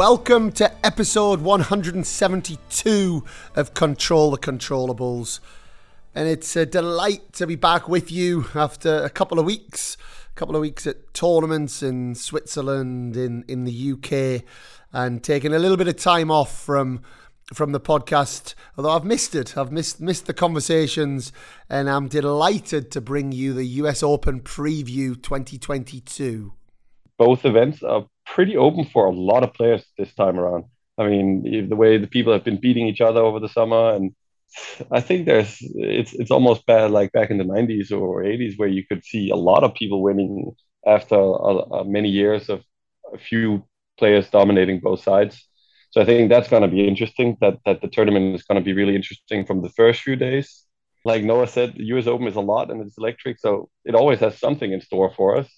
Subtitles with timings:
[0.00, 3.24] Welcome to episode 172
[3.54, 5.40] of Control the Controllables.
[6.14, 9.98] And it's a delight to be back with you after a couple of weeks,
[10.30, 14.42] a couple of weeks at tournaments in Switzerland, in, in the UK,
[14.90, 17.02] and taking a little bit of time off from
[17.52, 18.54] from the podcast.
[18.78, 21.30] Although I've missed it, I've missed missed the conversations,
[21.68, 26.54] and I'm delighted to bring you the US Open preview 2022.
[27.18, 30.64] Both events are pretty open for a lot of players this time around.
[30.98, 34.14] I mean, the way the people have been beating each other over the summer, and
[34.90, 38.68] I think there's it's it's almost bad like back in the 90s or 80s where
[38.68, 40.52] you could see a lot of people winning
[40.86, 41.16] after
[41.84, 42.62] many years of
[43.14, 43.64] a few
[43.98, 45.46] players dominating both sides.
[45.90, 47.36] So I think that's going to be interesting.
[47.40, 50.64] That that the tournament is going to be really interesting from the first few days.
[51.04, 54.20] Like Noah said, the US Open is a lot and it's electric, so it always
[54.20, 55.48] has something in store for us.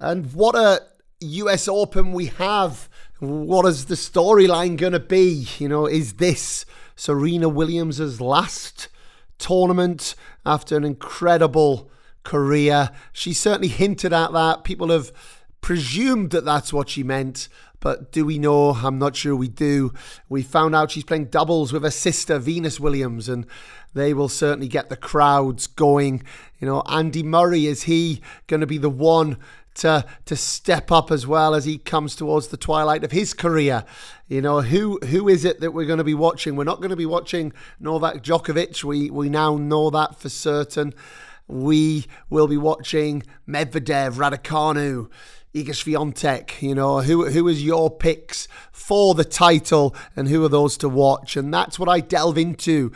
[0.00, 0.80] And what a
[1.22, 2.88] US Open we have.
[3.18, 5.46] What is the storyline going to be?
[5.58, 6.64] You know, is this
[6.96, 8.88] Serena Williams's last
[9.38, 10.14] tournament
[10.44, 11.90] after an incredible
[12.24, 12.90] career?
[13.12, 14.64] She certainly hinted at that.
[14.64, 15.12] People have
[15.60, 17.48] presumed that that's what she meant.
[17.82, 18.70] But do we know?
[18.70, 19.92] I'm not sure we do.
[20.28, 23.44] We found out she's playing doubles with her sister, Venus Williams, and
[23.92, 26.22] they will certainly get the crowds going.
[26.60, 29.36] You know, Andy Murray, is he going to be the one
[29.74, 33.84] to to step up as well as he comes towards the twilight of his career.
[34.28, 36.56] You know, who who is it that we're going to be watching?
[36.56, 38.84] We're not going to be watching Novak Djokovic.
[38.84, 40.94] We we now know that for certain.
[41.48, 45.10] We will be watching Medvedev, Raducanu,
[45.54, 46.62] Iga Swiatek.
[46.62, 50.88] You know, who who is your picks for the title, and who are those to
[50.88, 51.36] watch?
[51.36, 52.92] And that's what I delve into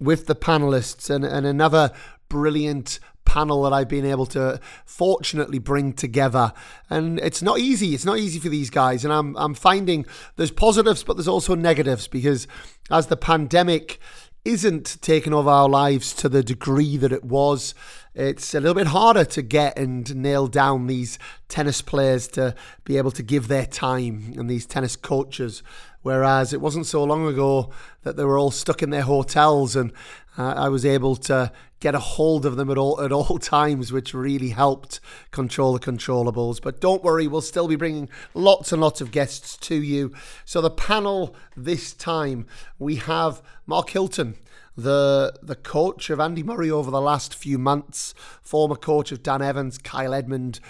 [0.00, 1.92] with the panelists, and and another
[2.28, 3.00] brilliant
[3.30, 6.52] panel that I've been able to fortunately bring together.
[6.90, 7.94] And it's not easy.
[7.94, 9.04] It's not easy for these guys.
[9.04, 12.48] And I'm, I'm finding there's positives, but there's also negatives because
[12.90, 14.00] as the pandemic
[14.44, 17.72] isn't taking over our lives to the degree that it was,
[18.16, 21.16] it's a little bit harder to get and nail down these
[21.46, 25.62] tennis players to be able to give their time and these tennis coaches.
[26.02, 27.70] Whereas it wasn't so long ago
[28.02, 29.92] that they were all stuck in their hotels and
[30.36, 33.92] uh, I was able to get a hold of them at all at all times,
[33.92, 36.60] which really helped control the controllables.
[36.62, 40.12] But don't worry, we'll still be bringing lots and lots of guests to you.
[40.44, 42.46] So the panel this time
[42.78, 44.36] we have Mark Hilton.
[44.76, 49.42] The, the coach of Andy Murray over the last few months, former coach of Dan
[49.42, 50.60] Evans, Kyle Edmund,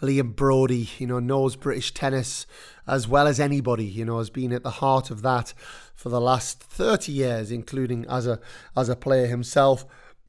[0.00, 2.46] Liam Broady, you know, knows British tennis
[2.86, 5.52] as well as anybody, you know, has been at the heart of that
[5.94, 8.40] for the last 30 years, including as a
[8.76, 9.84] as a player himself.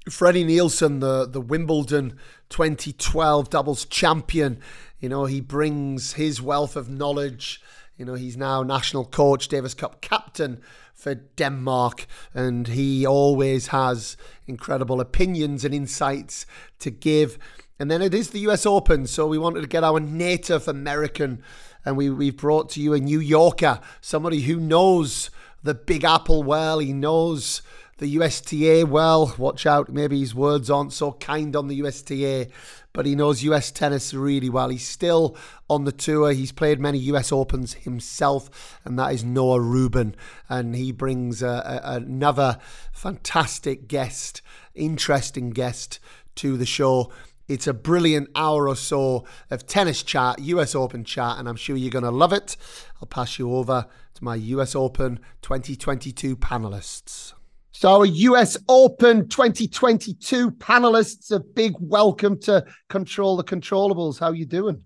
[0.10, 2.18] Freddie Nielsen, the, the Wimbledon
[2.50, 4.60] 2012 doubles champion,
[5.00, 7.62] you know, he brings his wealth of knowledge.
[7.98, 10.62] You know, he's now national coach, Davis Cup captain
[10.94, 14.18] for Denmark, and he always has
[14.48, 16.46] incredible opinions and insights
[16.80, 17.38] to give.
[17.80, 21.44] And then it is the US Open, so we wanted to get our native American,
[21.86, 25.30] and we, we've brought to you a New Yorker, somebody who knows
[25.64, 27.62] the Big Apple well, he knows
[28.02, 29.36] the USTA well.
[29.38, 32.48] Watch out, maybe his words aren't so kind on the USTA,
[32.94, 34.70] but he knows US tennis really well.
[34.70, 35.38] He's still
[35.70, 36.32] on the tour.
[36.32, 40.16] He's played many US Opens himself, and that is Noah Rubin.
[40.50, 42.58] And he brings a, a, another
[42.92, 44.42] fantastic guest,
[44.74, 46.00] interesting guest
[46.38, 47.14] to the show.
[47.48, 51.76] It's a brilliant hour or so of tennis chat, US Open chat, and I'm sure
[51.76, 52.58] you're going to love it.
[53.00, 53.86] I'll pass you over
[54.16, 57.34] to my US Open 2022 panelists.
[57.82, 64.20] So, our US Open 2022 panelists, a big welcome to Control the Controllables.
[64.20, 64.84] How you doing?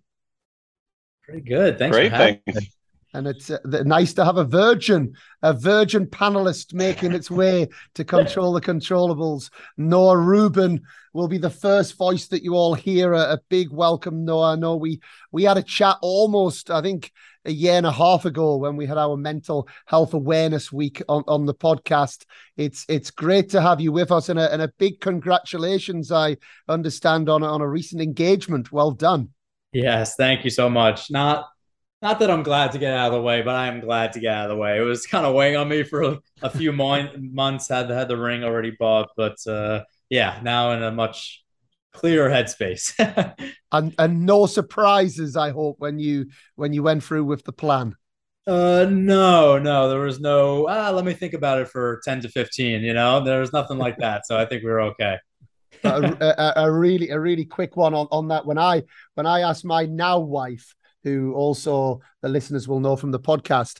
[1.25, 1.77] Pretty good.
[1.77, 1.93] Thanks.
[1.93, 2.13] Great.
[2.13, 2.74] Thanks.
[3.15, 8.03] And it's uh, nice to have a virgin, a virgin panelist making its way to
[8.03, 9.49] control the controllables.
[9.77, 10.81] Noah Rubin
[11.13, 13.13] will be the first voice that you all hear.
[13.13, 14.53] A, a big welcome, Noah.
[14.53, 14.99] I know we
[15.31, 17.11] we had a chat almost, I think,
[17.45, 21.23] a year and a half ago when we had our mental health awareness week on,
[21.27, 22.25] on the podcast.
[22.57, 26.11] It's it's great to have you with us, and a, and a big congratulations.
[26.11, 26.35] I
[26.67, 28.73] understand on on a recent engagement.
[28.73, 29.29] Well done.
[29.71, 31.09] Yes, thank you so much.
[31.09, 31.45] Not
[32.05, 34.19] not that I'm glad to get out of the way, but I am glad to
[34.19, 34.77] get out of the way.
[34.77, 37.67] It was kind of weighing on me for a, few months.
[37.67, 41.43] Had had the ring already bought, but uh, yeah, now in a much
[41.93, 42.93] clearer headspace.
[43.71, 47.95] and and no surprises, I hope, when you when you went through with the plan.
[48.45, 50.67] Uh, no, no, there was no.
[50.69, 52.83] Ah, let me think about it for ten to fifteen.
[52.83, 54.27] You know, there was nothing like that.
[54.27, 55.17] So I think we were okay.
[55.83, 55.89] a,
[56.21, 58.83] a, a, really a really quick one on, on that when I
[59.15, 60.75] when I asked my now wife
[61.05, 63.79] who also the listeners will know from the podcast.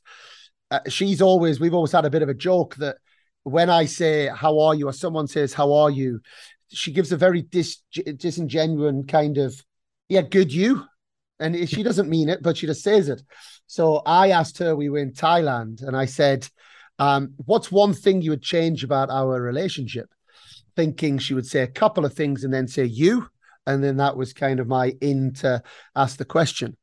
[0.72, 2.98] Uh, she's always, we've always had a bit of a joke that
[3.44, 4.88] when I say, How are you?
[4.88, 6.22] or someone says, How are you?
[6.70, 7.82] she gives a very dis-
[8.18, 9.60] disingenuous kind of,
[10.08, 10.84] Yeah, good you.
[11.40, 13.22] And she doesn't mean it, but she just says it.
[13.68, 16.48] So I asked her, we were in Thailand, and I said,
[17.00, 20.10] um, What's one thing you would change about our relationship?
[20.76, 23.28] Thinking she would say a couple of things and then say, You.
[23.68, 25.62] And then that was kind of my in to
[25.96, 26.78] ask the question.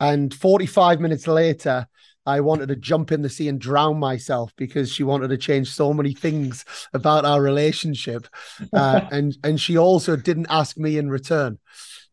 [0.00, 1.86] And 45 minutes later,
[2.26, 5.70] I wanted to jump in the sea and drown myself because she wanted to change
[5.70, 8.26] so many things about our relationship,
[8.72, 11.58] uh, and and she also didn't ask me in return.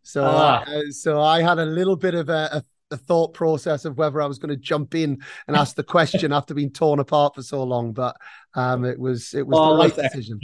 [0.04, 0.64] So ah.
[0.66, 4.22] uh, so I had a little bit of a, a, a thought process of whether
[4.22, 7.44] I was going to jump in and ask the question after being torn apart for
[7.44, 8.18] so long, but
[8.54, 10.40] um, it was it was oh, the right decision.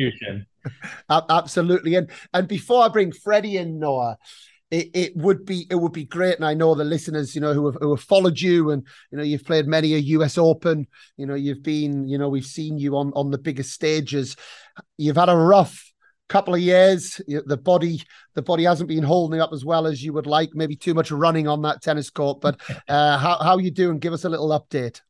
[1.10, 4.18] Absolutely, and and before I bring Freddie in, Noah
[4.70, 6.36] it, it would be it would be great.
[6.36, 9.18] And I know the listeners, you know, who have, who have followed you and you
[9.18, 10.88] know you've played many a US Open.
[11.16, 14.36] You know, you've been, you know, we've seen you on on the biggest stages.
[14.98, 15.84] You've had a rough
[16.28, 17.22] couple of years.
[17.28, 18.04] The body
[18.36, 20.50] the body hasn't been holding up as well as you would like.
[20.54, 22.42] Maybe too much running on that tennis court.
[22.42, 24.00] But uh, how how you doing?
[24.00, 25.02] Give us a little update.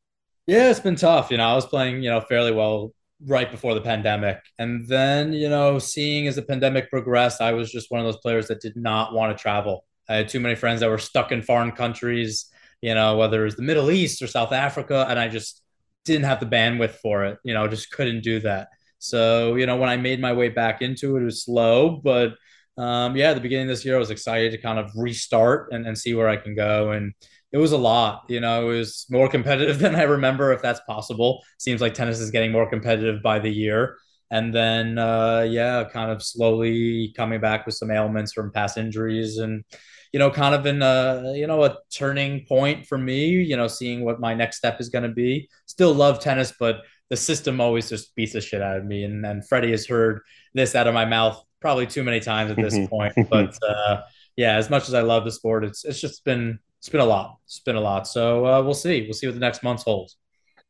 [0.46, 1.30] Yeah, it's been tough.
[1.30, 2.94] You know, I was playing, you know, fairly well
[3.26, 4.38] right before the pandemic.
[4.58, 8.18] And then, you know, seeing as the pandemic progressed, I was just one of those
[8.18, 9.84] players that did not want to travel.
[10.08, 12.50] I had too many friends that were stuck in foreign countries,
[12.80, 15.62] you know, whether it was the Middle East or South Africa, and I just
[16.04, 18.68] didn't have the bandwidth for it, you know, just couldn't do that.
[18.98, 22.34] So, you know, when I made my way back into it, it was slow, but
[22.78, 25.72] um, yeah, at the beginning of this year, I was excited to kind of restart
[25.72, 26.92] and, and see where I can go.
[26.92, 27.12] And
[27.52, 28.24] it was a lot.
[28.28, 31.42] You know, it was more competitive than I remember, if that's possible.
[31.58, 33.96] Seems like tennis is getting more competitive by the year.
[34.30, 39.38] And then, uh, yeah, kind of slowly coming back with some ailments from past injuries
[39.38, 39.64] and,
[40.12, 43.68] you know, kind of in a, you know, a turning point for me, you know,
[43.68, 45.48] seeing what my next step is going to be.
[45.64, 49.04] Still love tennis, but the system always just beats the shit out of me.
[49.04, 50.20] And, and Freddie has heard
[50.52, 53.14] this out of my mouth probably too many times at this point.
[53.30, 54.02] But, uh,
[54.36, 57.06] yeah, as much as I love the sport, it's, it's just been it's been a
[57.06, 57.38] lot.
[57.44, 58.06] It's been a lot.
[58.06, 59.02] So uh, we'll see.
[59.02, 60.16] We'll see what the next month holds.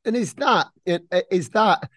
[0.05, 1.03] And is that it?
[1.31, 1.89] Is that?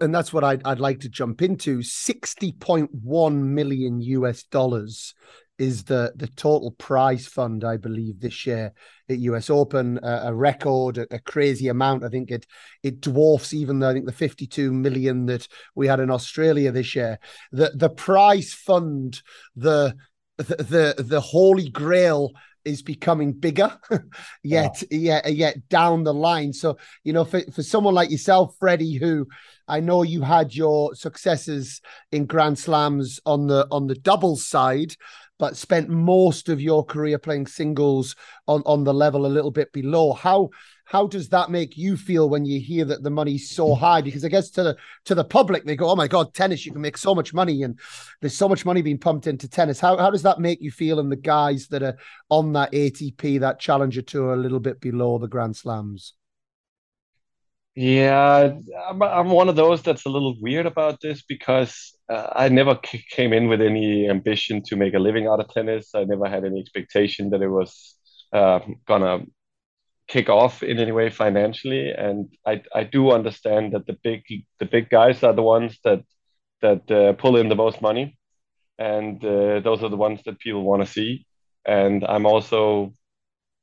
[0.00, 1.82] And that's what I'd, I'd like to jump into.
[1.82, 5.14] Sixty point one million US dollars
[5.58, 8.72] is the the total prize fund, I believe, this year
[9.08, 12.04] at US Open, uh, a record, a, a, crazy amount.
[12.04, 12.46] I think it
[12.82, 16.94] it dwarfs even the, I think the 52 million that we had in Australia this
[16.96, 17.18] year.
[17.52, 19.22] The the prize fund,
[19.54, 19.94] the
[20.38, 20.56] the
[20.96, 22.32] the, the holy grail
[22.64, 23.76] is becoming bigger
[24.42, 25.20] yet yeah.
[25.24, 29.26] yet yet down the line so you know for, for someone like yourself freddie who
[29.68, 31.80] i know you had your successes
[32.12, 34.94] in grand slams on the on the doubles side
[35.38, 38.14] but spent most of your career playing singles
[38.46, 40.48] on on the level a little bit below how
[40.84, 44.00] how does that make you feel when you hear that the money's so high?
[44.00, 44.76] Because I guess to the
[45.06, 46.66] to the public, they go, "Oh my God, tennis!
[46.66, 47.78] You can make so much money, and
[48.20, 51.00] there's so much money being pumped into tennis." How how does that make you feel?
[51.00, 51.96] And the guys that are
[52.28, 56.14] on that ATP, that Challenger Tour, a little bit below the Grand Slams.
[57.74, 58.52] Yeah,
[58.88, 62.78] I'm, I'm one of those that's a little weird about this because uh, I never
[62.86, 65.90] c- came in with any ambition to make a living out of tennis.
[65.92, 67.96] I never had any expectation that it was
[68.32, 69.20] uh, gonna
[70.08, 71.90] kick off in any way financially.
[71.90, 74.22] And I I do understand that the big
[74.58, 76.02] the big guys are the ones that
[76.60, 78.18] that uh, pull in the most money,
[78.78, 81.26] and uh, those are the ones that people want to see.
[81.66, 82.92] And I'm also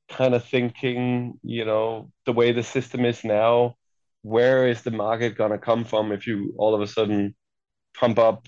[0.10, 3.76] kind of thinking, you know, the way the system is now,
[4.24, 7.36] where is the market gonna come from if you all of a sudden
[7.94, 8.48] pump up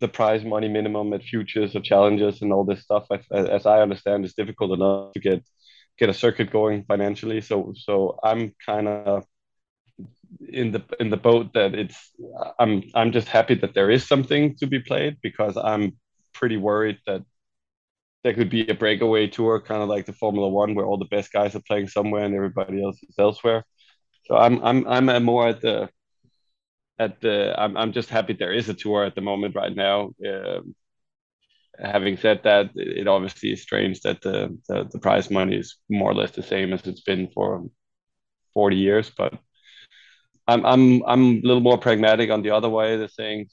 [0.00, 3.06] the prize money minimum at futures or challenges and all this stuff?
[3.30, 5.44] As I understand, it's difficult enough to get
[5.98, 7.40] get a circuit going financially.
[7.40, 9.24] So so I'm kind of
[10.48, 12.12] in the in the boat that it's
[12.58, 15.96] I'm I'm just happy that there is something to be played because I'm
[16.34, 17.22] pretty worried that
[18.24, 21.04] there could be a breakaway tour, kind of like the Formula One, where all the
[21.06, 23.64] best guys are playing somewhere and everybody else is elsewhere.
[24.26, 25.88] So I'm I'm I'm more at the
[26.98, 30.10] at the I'm I'm just happy there is a tour at the moment right now.
[30.26, 30.74] Um,
[31.80, 36.10] having said that, it obviously is strange that the, the, the prize money is more
[36.10, 37.64] or less the same as it's been for
[38.54, 39.10] 40 years.
[39.10, 39.34] But
[40.48, 42.96] I'm I'm I'm a little more pragmatic on the other way.
[42.96, 43.46] The thing,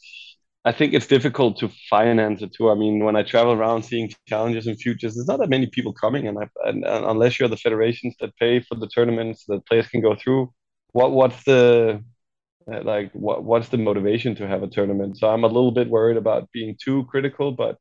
[0.64, 2.72] I think it's difficult to finance a tour.
[2.72, 5.94] I mean, when I travel around seeing challenges and futures, there's not that many people
[5.94, 9.66] coming, and, I, and, and unless you're the federations that pay for the tournaments that
[9.68, 10.54] players can go through,
[10.94, 12.02] what what's the
[12.72, 15.18] uh, like what what's the motivation to have a tournament?
[15.18, 17.78] So I'm a little bit worried about being too critical, but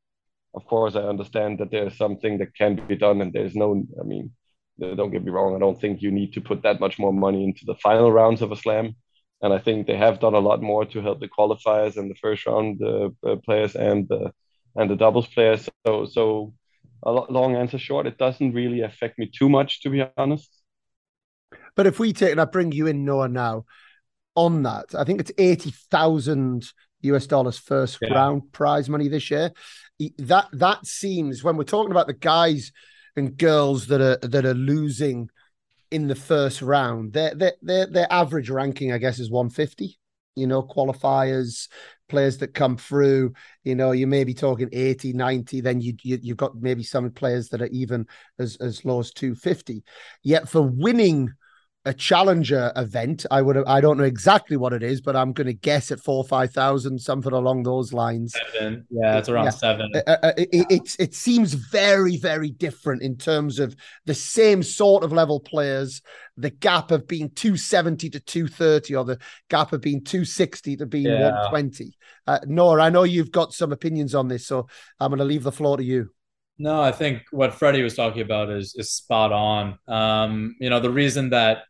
[0.54, 4.04] of course, I understand that there's something that can be done, and there's no, I
[4.04, 4.32] mean,
[4.80, 5.54] don't get me wrong.
[5.54, 8.42] I don't think you need to put that much more money into the final rounds
[8.42, 8.96] of a slam.
[9.42, 12.14] And I think they have done a lot more to help the qualifiers and the
[12.14, 14.32] first round uh, uh, players and the
[14.74, 15.68] and the doubles players.
[15.86, 16.54] So so
[17.02, 20.50] a long answer short, it doesn't really affect me too much, to be honest.
[21.76, 23.64] But if we take, and I bring you in, Noah, now
[24.34, 26.72] on that, I think it's 80,000
[27.04, 28.14] US dollars first yeah.
[28.14, 29.52] round prize money this year.
[30.18, 32.72] That that seems when we're talking about the guys
[33.16, 35.28] and girls that are that are losing
[35.90, 39.98] in the first round, their their their, their average ranking, I guess, is 150.
[40.36, 41.68] You know, qualifiers,
[42.08, 46.18] players that come through, you know, you may be talking 80, 90, then you, you
[46.20, 48.06] you've got maybe some players that are even
[48.40, 49.84] as as low as 250.
[50.24, 51.32] Yet for winning
[51.86, 53.26] a challenger event.
[53.30, 56.00] I would I don't know exactly what it is, but I'm going to guess at
[56.00, 58.34] four five thousand, something along those lines.
[58.52, 59.50] Seven, yeah, it's around yeah.
[59.50, 59.90] seven.
[59.94, 63.76] Uh, uh, it, it, it, it seems very very different in terms of
[64.06, 66.00] the same sort of level players.
[66.36, 71.06] The gap of being 270 to 230, or the gap of being 260 to being
[71.06, 71.30] yeah.
[71.30, 71.96] 120.
[72.26, 74.66] Uh, Noah, I know you've got some opinions on this, so
[74.98, 76.10] I'm going to leave the floor to you.
[76.58, 79.78] No, I think what Freddie was talking about is is spot on.
[79.86, 81.64] Um, you know, the reason that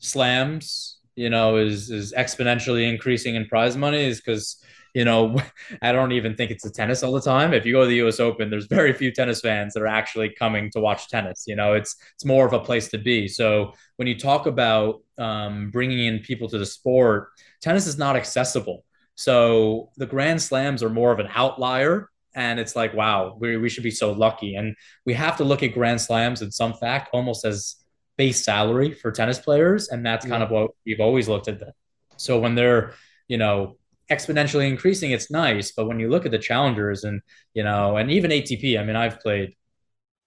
[0.00, 4.62] slams, you know, is is exponentially increasing in prize money is because
[4.94, 5.36] you know
[5.82, 7.54] I don't even think it's a tennis all the time.
[7.54, 8.18] If you go to the U.S.
[8.18, 11.44] Open, there's very few tennis fans that are actually coming to watch tennis.
[11.46, 13.28] You know, it's it's more of a place to be.
[13.28, 17.28] So when you talk about um, bringing in people to the sport,
[17.60, 18.84] tennis is not accessible.
[19.14, 23.68] So the Grand Slams are more of an outlier and it's like wow we, we
[23.68, 27.10] should be so lucky and we have to look at grand slams in some fact
[27.12, 27.76] almost as
[28.20, 31.58] base salary for tennis players, and that's kind of what we've always looked at.
[31.58, 31.72] Them.
[32.18, 32.92] So when they're
[33.28, 33.78] you know
[34.10, 37.22] exponentially increasing, it's nice, but when you look at the challengers and
[37.54, 39.56] you know, and even ATP, I mean, I've played.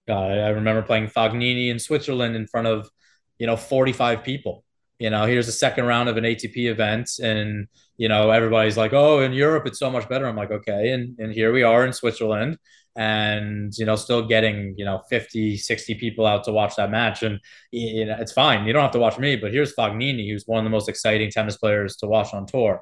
[0.08, 2.90] Uh, I remember playing Fognini in Switzerland in front of
[3.38, 4.64] you know 45 people.
[4.98, 8.92] You know, here's the second round of an ATP event, and you know everybody's like,
[8.92, 11.86] "Oh, in Europe it's so much better." I'm like, "Okay," and and here we are
[11.86, 12.58] in Switzerland,
[12.96, 17.22] and you know still getting you know 50 60 people out to watch that match.
[17.22, 18.66] And you know it's fine.
[18.66, 21.30] You don't have to watch me but here's Fognini who's one of the most exciting
[21.30, 22.80] tennis players to watch on tour.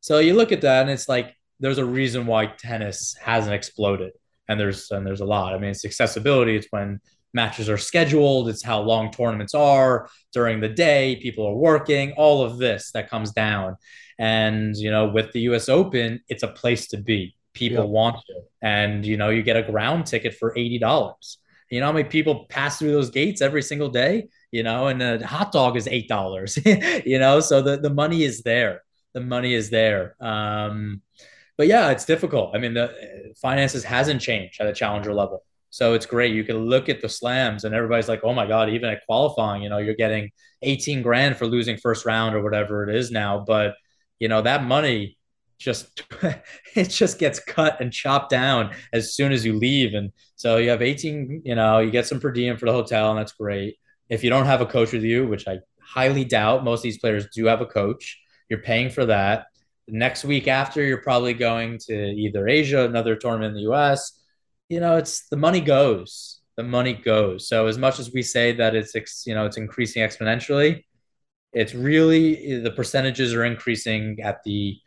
[0.00, 4.12] So you look at that and it's like there's a reason why tennis hasn't exploded.
[4.48, 5.54] And there's and there's a lot.
[5.54, 6.56] I mean it's accessibility.
[6.56, 7.00] It's when
[7.32, 8.48] matches are scheduled.
[8.48, 11.16] It's how long tournaments are during the day.
[11.16, 12.12] People are working.
[12.12, 13.76] All of this that comes down.
[14.18, 17.90] And you know with the us open it's a place to be people yeah.
[17.90, 18.34] want to.
[18.62, 21.38] And you know, you get a ground ticket for eighty dollars.
[21.70, 24.28] You know how many people pass through those gates every single day?
[24.52, 26.58] You know, and a hot dog is eight dollars.
[26.64, 28.82] you know, so the the money is there.
[29.14, 30.14] The money is there.
[30.20, 31.02] Um,
[31.56, 32.54] but yeah, it's difficult.
[32.54, 35.42] I mean, the finances hasn't changed at a challenger level.
[35.70, 36.34] So it's great.
[36.34, 39.62] You can look at the slams and everybody's like, oh my God, even at qualifying,
[39.62, 40.30] you know, you're getting
[40.62, 43.44] 18 grand for losing first round or whatever it is now.
[43.46, 43.74] But,
[44.18, 45.18] you know, that money
[45.58, 46.02] just
[46.74, 49.94] it just gets cut and chopped down as soon as you leave.
[49.94, 53.10] And so you have 18 you know you get some per diem for the hotel
[53.10, 53.76] and that's great.
[54.08, 56.98] If you don't have a coach with you which i highly doubt most of these
[56.98, 59.46] players do have a coach you're paying for that.
[59.86, 64.20] The next week after you're probably going to either asia another tournament in the us
[64.68, 67.48] you know it's the money goes the money goes.
[67.48, 70.82] So as much as we say that it's you know it's increasing exponentially
[71.56, 74.78] it's really the percentages are increasing at the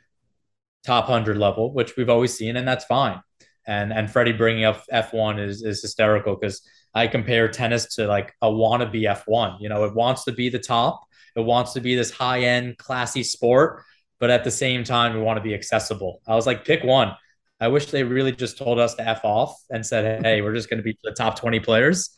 [0.85, 3.21] top 100 level, which we've always seen, and that's fine.
[3.67, 6.61] And and Freddie bringing up F1 is is hysterical because
[6.93, 9.57] I compare tennis to like a wannabe F1.
[9.59, 11.01] You know, it wants to be the top,
[11.35, 13.83] it wants to be this high end, classy sport,
[14.19, 16.21] but at the same time, we want to be accessible.
[16.27, 17.15] I was like, pick one.
[17.61, 20.69] I wish they really just told us to f off and said, "Hey, we're just
[20.69, 22.17] going to be the top 20 players."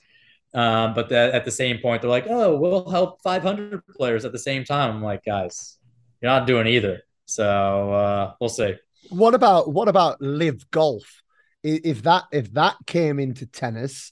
[0.53, 4.31] Um, but the, at the same point, they're like, "Oh, we'll help 500 players at
[4.31, 5.77] the same time." I'm like, guys,
[6.21, 7.01] you're not doing either.
[7.31, 8.75] So uh, we'll see.
[9.09, 11.21] What about what about LIV golf?
[11.63, 14.11] If that if that came into tennis,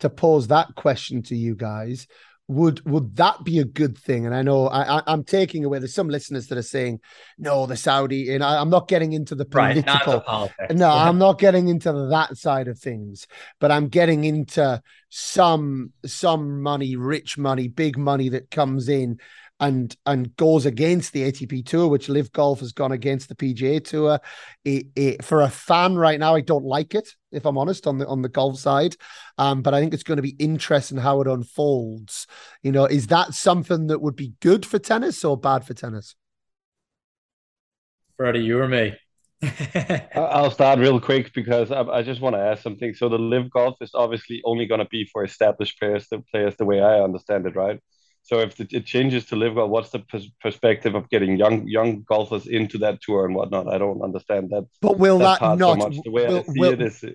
[0.00, 2.06] to pose that question to you guys,
[2.48, 4.24] would would that be a good thing?
[4.24, 5.78] And I know I, I am taking away.
[5.78, 7.00] There's some listeners that are saying,
[7.38, 10.22] no, the Saudi, and I, am not getting into the political.
[10.28, 13.26] Right, no, I'm not getting into that side of things,
[13.58, 19.18] but I'm getting into some some money, rich money, big money that comes in
[19.58, 23.82] and and goes against the ATP Tour, which LIV Golf has gone against the PGA
[23.82, 24.20] Tour.
[24.64, 27.98] It, it, for a fan right now, I don't like it, if I'm honest, on
[27.98, 28.96] the on the golf side.
[29.38, 32.26] Um, but I think it's going to be interesting how it unfolds.
[32.62, 36.14] You know, is that something that would be good for tennis or bad for tennis?
[38.16, 38.94] Freddie, you or me?
[40.14, 42.94] I'll start real quick because I, I just want to ask something.
[42.94, 46.56] So the LIV golf is obviously only going to be for established players, the players
[46.56, 47.78] the way I understand it, right?
[48.26, 50.02] So if it changes to LIV golf, what's the
[50.40, 53.68] perspective of getting young young golfers into that tour and whatnot?
[53.68, 54.66] I don't understand that.
[54.82, 55.94] But will that, that not?
[55.94, 57.04] So the way will, I see will, it is.
[57.04, 57.10] Uh,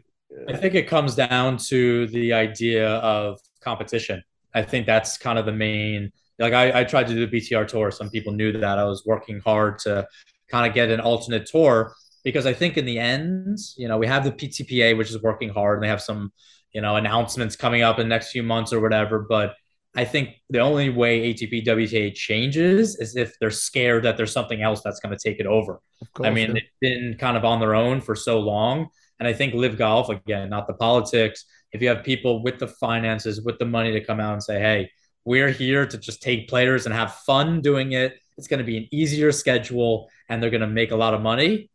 [0.47, 4.23] I think it comes down to the idea of competition.
[4.55, 6.13] I think that's kind of the main.
[6.39, 7.91] Like I, I tried to do the BTR tour.
[7.91, 10.07] Some people knew that I was working hard to
[10.47, 14.07] kind of get an alternate tour because I think in the end, you know, we
[14.07, 16.31] have the PTPA, which is working hard, and they have some,
[16.71, 19.25] you know, announcements coming up in the next few months or whatever.
[19.27, 19.55] But
[19.95, 24.61] I think the only way ATP WTA changes is if they're scared that there's something
[24.61, 25.81] else that's going to take it over.
[26.13, 26.53] Course, I mean, yeah.
[26.53, 28.87] they've been kind of on their own for so long.
[29.19, 32.67] And I think LIV golf, again, not the politics, if you have people with the
[32.67, 34.89] finances, with the money to come out and say, hey,
[35.25, 38.17] we're here to just take players and have fun doing it.
[38.37, 41.21] It's going to be an easier schedule and they're going to make a lot of
[41.21, 41.69] money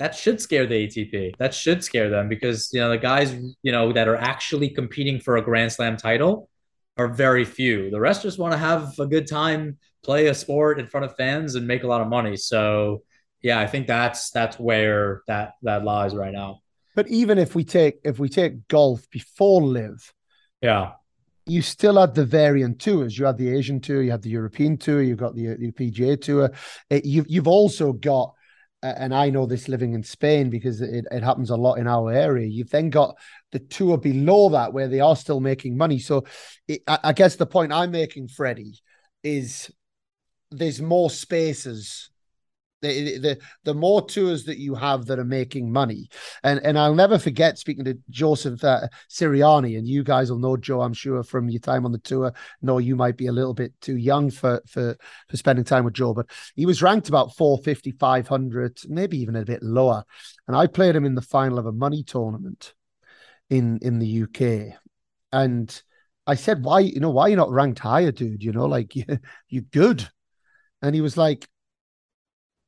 [0.00, 1.36] that should scare the ATP.
[1.36, 5.20] That should scare them because you know the guys you know that are actually competing
[5.20, 6.48] for a Grand Slam title
[7.00, 7.90] are very few.
[7.90, 11.16] The rest just want to have a good time, play a sport in front of
[11.16, 12.36] fans, and make a lot of money.
[12.36, 13.02] So
[13.42, 16.60] yeah, I think that's that's where that that lies right now.
[16.94, 20.12] But even if we take if we take golf before LIV,
[20.60, 20.92] yeah,
[21.46, 23.18] you still had the variant tours.
[23.18, 26.20] You had the Asian tour, you had the European tour, you've got the, the PGA
[26.20, 26.50] tour.
[26.90, 28.34] It, you've you've also got
[28.82, 32.10] and I know this living in Spain because it, it happens a lot in our
[32.12, 32.46] area.
[32.46, 33.16] You've then got
[33.52, 35.98] the tour below that where they are still making money.
[35.98, 36.24] So
[36.66, 38.78] it, I, I guess the point I'm making, Freddie,
[39.22, 39.70] is
[40.50, 42.09] there's more spaces
[42.82, 46.08] the, the the more tours that you have that are making money,
[46.42, 50.56] and and I'll never forget speaking to Joseph uh, Siriani, and you guys will know
[50.56, 52.32] Joe, I'm sure from your time on the tour.
[52.62, 54.96] No, you might be a little bit too young for for
[55.28, 59.44] for spending time with Joe, but he was ranked about 450, 500, maybe even a
[59.44, 60.04] bit lower,
[60.48, 62.74] and I played him in the final of a money tournament
[63.50, 64.76] in in the UK,
[65.32, 65.82] and
[66.26, 68.42] I said, why you know why you're not ranked higher, dude?
[68.42, 69.04] You know, like you,
[69.48, 70.08] you're good,
[70.80, 71.46] and he was like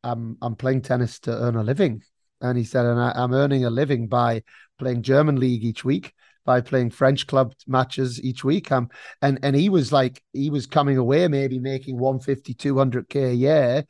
[0.02, 2.02] I'm I'm playing tennis to earn a living.
[2.40, 4.42] And he said, and I, I'm earning a living by
[4.78, 6.12] playing German league each week,
[6.44, 8.72] by playing French club matches each week.
[8.72, 8.88] Um,
[9.20, 13.84] and and he was like, he was coming away maybe making 150, 200k a year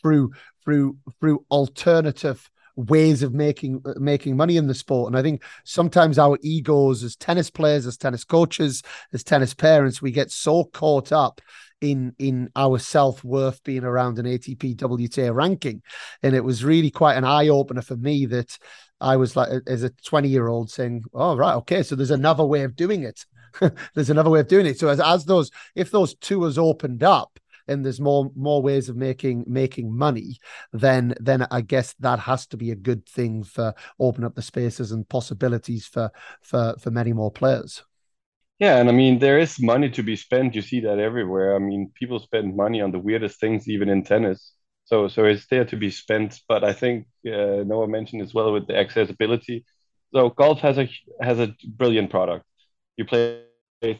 [0.00, 0.32] through
[0.64, 6.18] through through alternative ways of making making money in the sport and i think sometimes
[6.18, 11.12] our egos as tennis players as tennis coaches as tennis parents we get so caught
[11.12, 11.40] up
[11.80, 15.82] in in our self worth being around an ATP WTA ranking,
[16.22, 18.58] and it was really quite an eye opener for me that
[19.00, 22.44] I was like as a twenty year old saying, "Oh right, okay, so there's another
[22.44, 23.24] way of doing it.
[23.94, 27.38] there's another way of doing it." So as as those if those tours opened up
[27.68, 30.38] and there's more more ways of making making money,
[30.72, 34.42] then then I guess that has to be a good thing for open up the
[34.42, 36.10] spaces and possibilities for
[36.42, 37.84] for for many more players.
[38.60, 40.54] Yeah, and I mean there is money to be spent.
[40.54, 41.56] You see that everywhere.
[41.56, 44.54] I mean, people spend money on the weirdest things, even in tennis.
[44.86, 46.40] So so it's there to be spent.
[46.48, 49.64] But I think uh, Noah mentioned as well with the accessibility.
[50.14, 50.88] So golf has a
[51.22, 52.44] has a brilliant product.
[52.96, 53.44] You play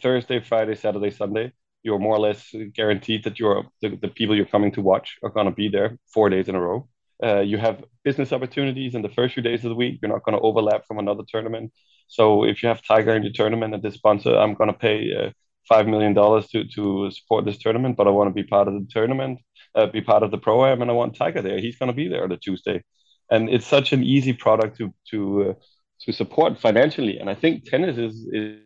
[0.03, 1.53] Thursday, Friday, Saturday, Sunday.
[1.83, 5.31] You're more or less guaranteed that you're the, the people you're coming to watch are
[5.31, 6.89] going to be there four days in a row.
[7.23, 9.99] Uh, you have business opportunities in the first few days of the week.
[10.01, 11.73] You're not going to overlap from another tournament.
[12.09, 15.15] So if you have Tiger in your tournament and this sponsor, I'm going to pay
[15.15, 15.31] uh,
[15.69, 18.75] five million dollars to to support this tournament, but I want to be part of
[18.75, 19.39] the tournament,
[19.75, 21.59] uh, be part of the program, and I want Tiger there.
[21.59, 22.83] He's going to be there on the Tuesday,
[23.31, 25.19] and it's such an easy product to to
[25.51, 25.55] uh,
[26.03, 27.19] to support financially.
[27.19, 28.61] And I think tennis is is,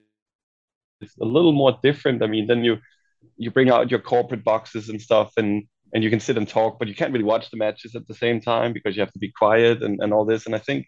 [1.01, 2.23] is a little more different.
[2.23, 2.79] I mean, then you
[3.37, 5.65] you bring out your corporate boxes and stuff and
[5.95, 8.15] and you can sit and talk, but you can't really watch the matches at the
[8.15, 10.47] same time because you have to be quiet and, and all this.
[10.47, 10.87] And I think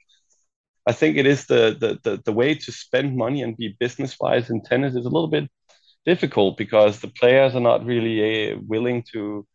[0.86, 4.16] I think it is the, the the the way to spend money and be business
[4.20, 5.48] wise in tennis is a little bit
[6.04, 9.46] difficult because the players are not really uh, willing to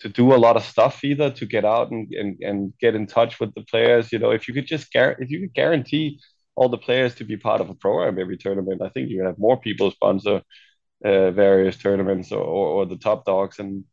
[0.00, 3.06] to do a lot of stuff either to get out and, and, and get in
[3.06, 4.10] touch with the players.
[4.12, 6.20] You know, if you could just gar- if you could guarantee
[6.56, 9.26] all the players to be part of a program every tournament, I think you could
[9.26, 10.42] have more people sponsor
[11.04, 13.84] uh, various tournaments or, or, or the top dogs and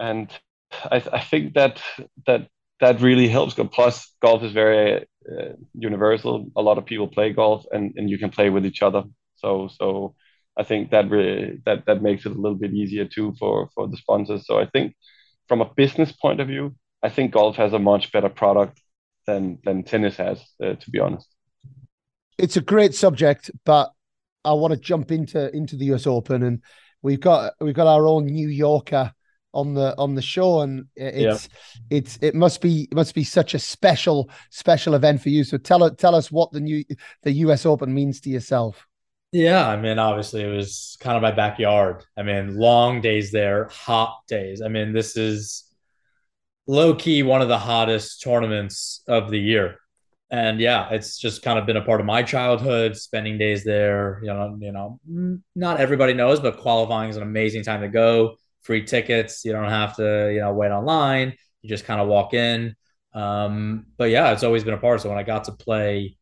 [0.00, 0.30] and
[0.72, 1.80] I, I think that
[2.26, 2.48] that
[2.80, 3.54] that really helps.
[3.54, 6.46] Plus, golf is very uh, universal.
[6.56, 9.04] A lot of people play golf, and, and you can play with each other.
[9.36, 10.14] So so
[10.58, 13.86] I think that really that that makes it a little bit easier too for for
[13.86, 14.46] the sponsors.
[14.46, 14.94] So I think
[15.48, 18.80] from a business point of view, I think golf has a much better product
[19.26, 20.42] than than tennis has.
[20.62, 21.28] Uh, to be honest,
[22.38, 23.92] it's a great subject, but
[24.44, 26.62] I want to jump into into the US Open, and
[27.02, 29.12] we've got we've got our own New Yorker
[29.52, 31.98] on the on the show, and it's yeah.
[31.98, 35.44] it's it must be it must be such a special special event for you.
[35.44, 36.84] So tell tell us what the new
[37.22, 37.66] the U.S.
[37.66, 38.86] Open means to yourself.
[39.32, 42.04] Yeah, I mean, obviously it was kind of my backyard.
[42.16, 44.60] I mean, long days there, hot days.
[44.60, 45.70] I mean, this is
[46.66, 49.76] low key one of the hottest tournaments of the year.
[50.32, 54.20] And yeah, it's just kind of been a part of my childhood, spending days there.
[54.22, 55.00] You know, you know,
[55.56, 58.36] not everybody knows, but qualifying is an amazing time to go.
[58.62, 59.44] Free tickets.
[59.44, 61.34] You don't have to, you know, wait online.
[61.62, 62.74] You just kind of walk in.
[63.14, 65.00] Um, but yeah, it's always been a part.
[65.00, 66.16] So when I got to play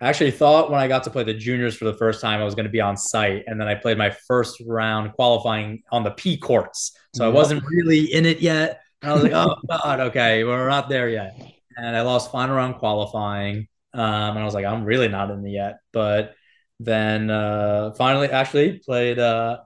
[0.00, 2.44] I actually thought when I got to play the juniors for the first time, I
[2.44, 3.44] was going to be on site.
[3.46, 6.96] And then I played my first round qualifying on the P courts.
[7.14, 8.80] So I wasn't really in it yet.
[9.02, 11.38] And I was like, oh, God, okay, we're not there yet.
[11.76, 13.68] And I lost final round qualifying.
[13.92, 15.80] Um, and I was like, I'm really not in it yet.
[15.92, 16.34] But
[16.78, 19.58] then uh, finally, actually played uh,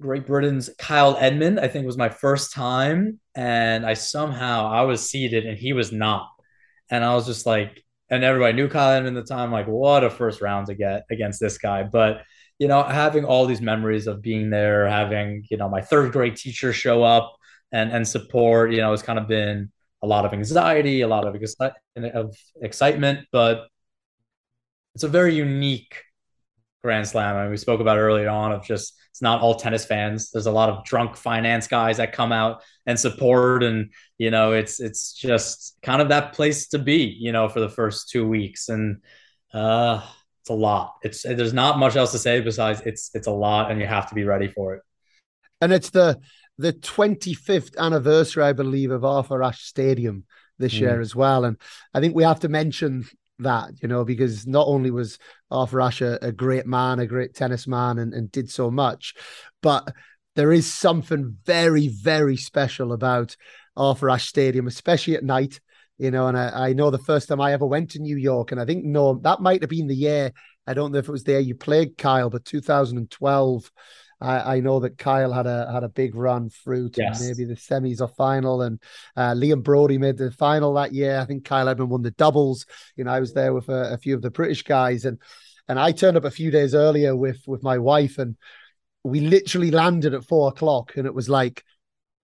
[0.00, 3.20] Great Britain's Kyle Edmund, I think was my first time.
[3.34, 6.28] And I somehow, I was seated and he was not.
[6.90, 9.52] And I was just like, and everybody knew Kyle Edmund at the time.
[9.52, 11.84] Like, what a first round to get against this guy.
[11.84, 12.22] But
[12.58, 16.36] you know, having all these memories of being there, having you know my third grade
[16.36, 17.34] teacher show up
[17.72, 21.26] and and support, you know, it's kind of been a lot of anxiety, a lot
[21.26, 21.34] of,
[22.14, 23.66] of excitement, but
[24.94, 26.02] it's a very unique
[26.82, 27.36] Grand Slam.
[27.36, 30.30] I mean, we spoke about earlier on of just it's not all tennis fans.
[30.30, 34.52] There's a lot of drunk finance guys that come out and support, and you know,
[34.52, 38.26] it's it's just kind of that place to be, you know, for the first two
[38.26, 39.02] weeks, and
[39.52, 40.02] uh,
[40.40, 40.94] it's a lot.
[41.02, 44.08] It's there's not much else to say besides it's it's a lot, and you have
[44.08, 44.82] to be ready for it.
[45.60, 46.18] And it's the
[46.56, 50.24] the 25th anniversary, I believe, of Arthur Ashe Stadium
[50.58, 50.80] this mm.
[50.80, 51.58] year as well, and
[51.92, 53.06] I think we have to mention
[53.42, 55.18] that, you know, because not only was
[55.50, 59.14] Arthur Ashe a, great man, a great tennis man, and, and did so much,
[59.62, 59.92] but
[60.36, 63.36] there is something very, very special about
[63.76, 65.60] Arthur Ashe Stadium, especially at night.
[65.98, 68.52] You know, and I, I know the first time I ever went to New York,
[68.52, 70.32] and I think no, that might have been the year.
[70.66, 73.70] I don't know if it was there you played Kyle, but 2012
[74.20, 77.20] I, I know that Kyle had a had a big run through to yes.
[77.20, 78.80] maybe the semis or final, and
[79.16, 81.18] uh, Liam Broady made the final that year.
[81.18, 82.66] I think Kyle Edmund won the doubles.
[82.96, 85.18] You know, I was there with a, a few of the British guys, and
[85.68, 88.36] and I turned up a few days earlier with with my wife, and
[89.04, 91.64] we literally landed at four o'clock, and it was like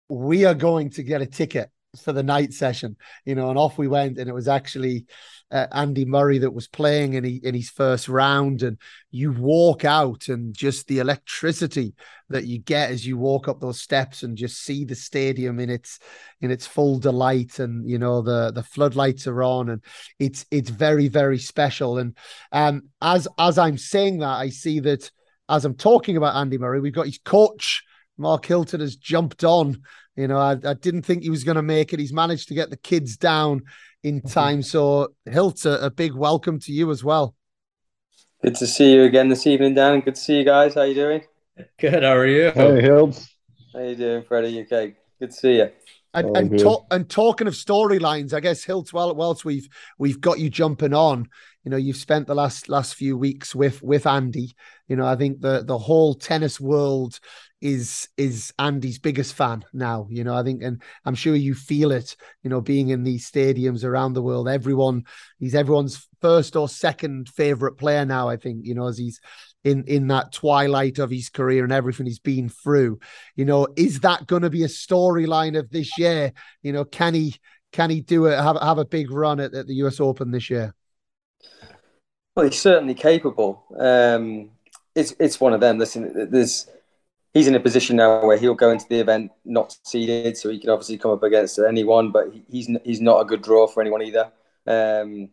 [0.08, 3.78] we are going to get a ticket for the night session, you know, and off
[3.78, 4.18] we went.
[4.18, 5.06] And it was actually
[5.52, 8.64] uh, Andy Murray that was playing in, he, in his first round.
[8.64, 8.78] And
[9.12, 11.94] you walk out and just the electricity
[12.30, 15.70] that you get as you walk up those steps and just see the stadium in
[15.70, 16.00] its
[16.40, 17.60] in its full delight.
[17.60, 19.84] And you know the the floodlights are on, and
[20.20, 21.98] it's it's very very special.
[21.98, 22.16] And
[22.52, 25.12] um, as as I'm saying that, I see that
[25.50, 27.84] as I'm talking about Andy Murray, we've got his coach.
[28.18, 29.82] Mark Hilton has jumped on
[30.16, 32.00] you know, I, I didn't think he was going to make it.
[32.00, 33.62] He's managed to get the kids down
[34.04, 34.28] in mm-hmm.
[34.28, 34.62] time.
[34.62, 37.36] So, Hilt, a, a big welcome to you as well.
[38.44, 40.02] Good to see you again this evening, Dan.
[40.02, 40.74] Good to see you guys.
[40.74, 41.22] How you doing?
[41.80, 42.04] Good.
[42.04, 42.52] How are you?
[42.52, 43.24] Hey, Hilt.
[43.74, 44.62] How you doing, Freddie?
[44.62, 44.94] UK.
[45.20, 45.70] Good to see you.
[46.14, 50.40] And, and, to- and talking of storylines, I guess Hilt, well, whilst we've we've got
[50.40, 51.30] you jumping on,
[51.64, 54.54] you know, you've spent the last last few weeks with with Andy.
[54.88, 57.20] You know, I think the the whole tennis world
[57.62, 60.08] is is Andy's biggest fan now.
[60.10, 62.16] You know, I think, and I'm sure you feel it.
[62.44, 65.06] You know, being in these stadiums around the world, everyone
[65.40, 68.28] he's everyone's first or second favorite player now.
[68.28, 69.22] I think you know as he's
[69.64, 73.00] in in that twilight of his career and everything he's been through.
[73.36, 76.34] You know, is that going to be a storyline of this year?
[76.64, 77.36] You know, can he
[77.72, 78.38] can he do it?
[78.38, 80.00] Have have a big run at, at the U.S.
[80.00, 80.74] Open this year?
[82.36, 83.64] Well, he's certainly capable.
[83.78, 84.52] Um,
[84.96, 85.78] it's it's one of them.
[85.78, 86.68] Listen, there's
[87.34, 90.60] he's in a position now where he'll go into the event not seeded, so he
[90.60, 94.02] can obviously come up against anyone, but he's he's not a good draw for anyone
[94.02, 94.32] either.
[94.68, 95.30] Um,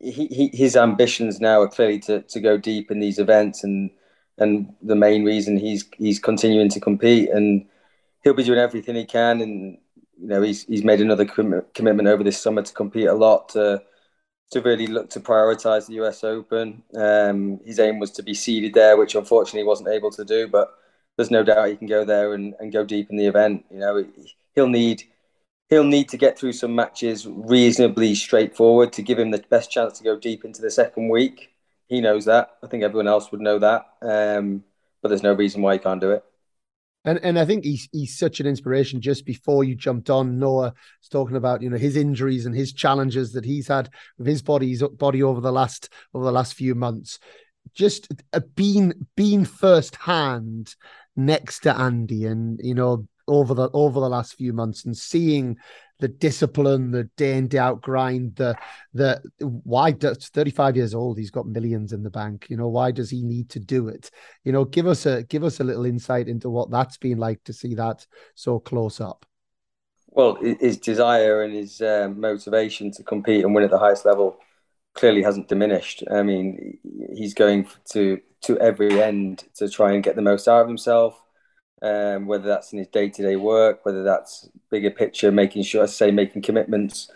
[0.00, 3.90] he, he, his ambitions now are clearly to, to go deep in these events, and
[4.38, 7.66] and the main reason he's he's continuing to compete, and
[8.24, 9.78] he'll be doing everything he can, and
[10.20, 13.50] you know he's he's made another com- commitment over this summer to compete a lot
[13.50, 13.82] to
[14.50, 16.82] to really look to prioritise the US Open.
[16.94, 20.48] Um, his aim was to be seeded there, which unfortunately he wasn't able to do,
[20.48, 20.74] but
[21.16, 23.64] there's no doubt he can go there and, and go deep in the event.
[23.70, 24.04] You know,
[24.54, 25.04] he'll need
[25.68, 29.98] he'll need to get through some matches reasonably straightforward to give him the best chance
[29.98, 31.50] to go deep into the second week.
[31.88, 32.50] He knows that.
[32.62, 33.86] I think everyone else would know that.
[34.02, 34.64] Um,
[35.00, 36.24] but there's no reason why he can't do it.
[37.04, 39.00] And and I think he's he's such an inspiration.
[39.00, 42.72] Just before you jumped on, Noah was talking about you know his injuries and his
[42.72, 46.54] challenges that he's had with his body his body over the last over the last
[46.54, 47.18] few months.
[47.74, 50.74] Just uh, being being firsthand
[51.16, 55.56] next to Andy and, you know, over the over the last few months and seeing
[56.00, 58.56] the discipline, the day in day out grind, the
[58.92, 62.46] the why does 35 years old, he's got millions in the bank.
[62.50, 64.10] You know, why does he need to do it?
[64.44, 67.42] You know, give us a give us a little insight into what that's been like
[67.44, 69.24] to see that so close up.
[70.08, 74.36] Well, his desire and his uh, motivation to compete and win at the highest level
[74.94, 76.02] clearly hasn't diminished.
[76.12, 76.78] I mean,
[77.14, 81.22] he's going to to every end to try and get the most out of himself
[81.82, 85.82] um, whether that's in his day to day work, whether that's bigger picture, making sure,
[85.82, 87.10] I say, making commitments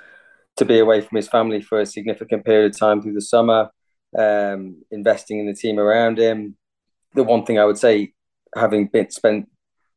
[0.57, 3.71] to be away from his family for a significant period of time through the summer,
[4.19, 6.57] um, investing in the team around him.
[7.15, 8.13] The one thing I would say,
[8.57, 9.49] having been spent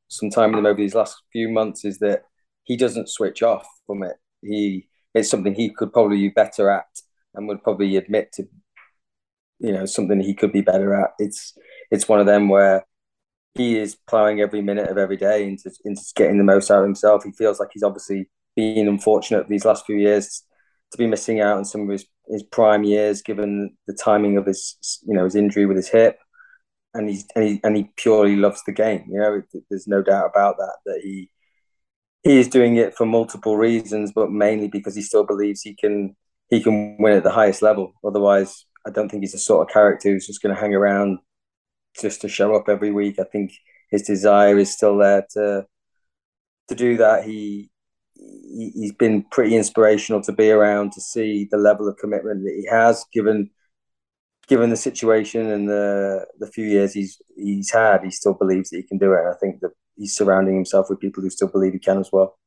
[0.07, 2.23] some time with him over these last few months, is that
[2.63, 4.17] he doesn't switch off from it.
[4.41, 6.85] He it's something he could probably be better at,
[7.33, 8.43] and would probably admit to,
[9.59, 11.11] you know, something he could be better at.
[11.19, 11.57] It's
[11.91, 12.85] it's one of them where
[13.55, 16.85] he is plowing every minute of every day into into getting the most out of
[16.85, 17.23] himself.
[17.23, 20.43] He feels like he's obviously been unfortunate these last few years
[20.91, 24.45] to be missing out on some of his, his prime years, given the timing of
[24.45, 26.19] his you know his injury with his hip,
[26.93, 29.05] and he's and he and he purely loves the game.
[29.09, 30.75] You know, there's no doubt about that.
[30.85, 31.29] That he
[32.23, 36.15] he is doing it for multiple reasons, but mainly because he still believes he can
[36.49, 37.93] he can win at the highest level.
[38.03, 41.19] Otherwise, I don't think he's the sort of character who's just going to hang around
[41.99, 43.19] just to show up every week.
[43.19, 43.51] I think
[43.89, 45.65] his desire is still there to
[46.69, 47.23] to do that.
[47.23, 47.71] He,
[48.13, 52.55] he he's been pretty inspirational to be around to see the level of commitment that
[52.55, 53.49] he has given
[54.47, 58.03] given the situation and the the few years he's he's had.
[58.03, 60.87] He still believes that he can do it, and I think that he's surrounding himself
[60.89, 62.37] with people who still believe he can as well.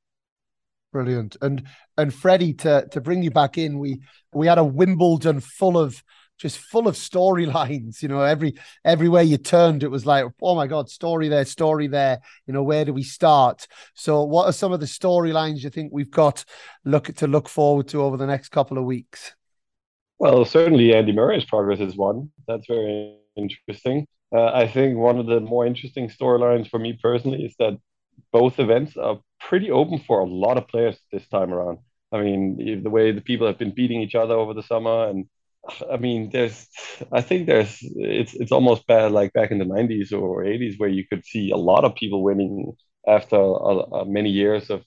[0.92, 1.36] Brilliant.
[1.40, 1.62] And
[1.96, 6.02] and Freddie, to to bring you back in, we we had a Wimbledon full of
[6.38, 8.02] just full of storylines.
[8.02, 11.86] You know, every everywhere you turned, it was like, oh my god, story there, story
[11.86, 12.20] there.
[12.46, 13.66] You know, where do we start?
[13.94, 16.44] So, what are some of the storylines you think we've got
[16.84, 19.34] look to look forward to over the next couple of weeks?
[20.18, 22.30] Well, certainly Andy Murray's progress is one.
[22.46, 24.06] That's very interesting.
[24.34, 27.78] Uh, I think one of the more interesting storylines for me personally is that
[28.32, 31.78] both events are pretty open for a lot of players this time around.
[32.12, 35.26] I mean, the way the people have been beating each other over the summer and
[35.90, 36.68] I mean, there's,
[37.12, 40.88] I think there's, it's it's almost bad like back in the '90s or '80s where
[40.88, 42.72] you could see a lot of people winning
[43.06, 43.38] after
[44.06, 44.84] many years of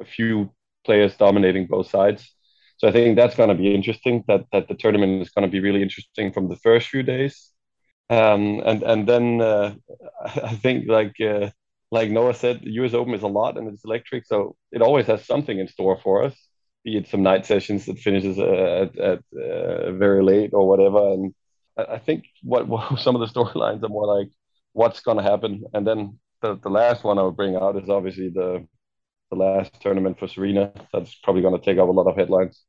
[0.00, 0.50] a few
[0.84, 2.30] players dominating both sides.
[2.76, 4.22] So I think that's going to be interesting.
[4.28, 7.50] That that the tournament is going to be really interesting from the first few days,
[8.10, 9.74] um, and and then uh,
[10.24, 11.50] I think like uh,
[11.90, 12.94] like Noah said, the U.S.
[12.94, 16.24] Open is a lot and it's electric, so it always has something in store for
[16.24, 16.47] us
[16.88, 21.12] be it some night sessions that finishes uh, at, at uh, very late or whatever.
[21.12, 21.34] And
[21.76, 24.28] I, think what, what, some of the storylines are more like
[24.72, 27.88] what's going to happen, and then the, the last one I would bring out is
[27.88, 28.66] obviously the
[29.30, 30.72] the last tournament for Serena.
[30.90, 32.64] That's probably going to take up a lot of headlines.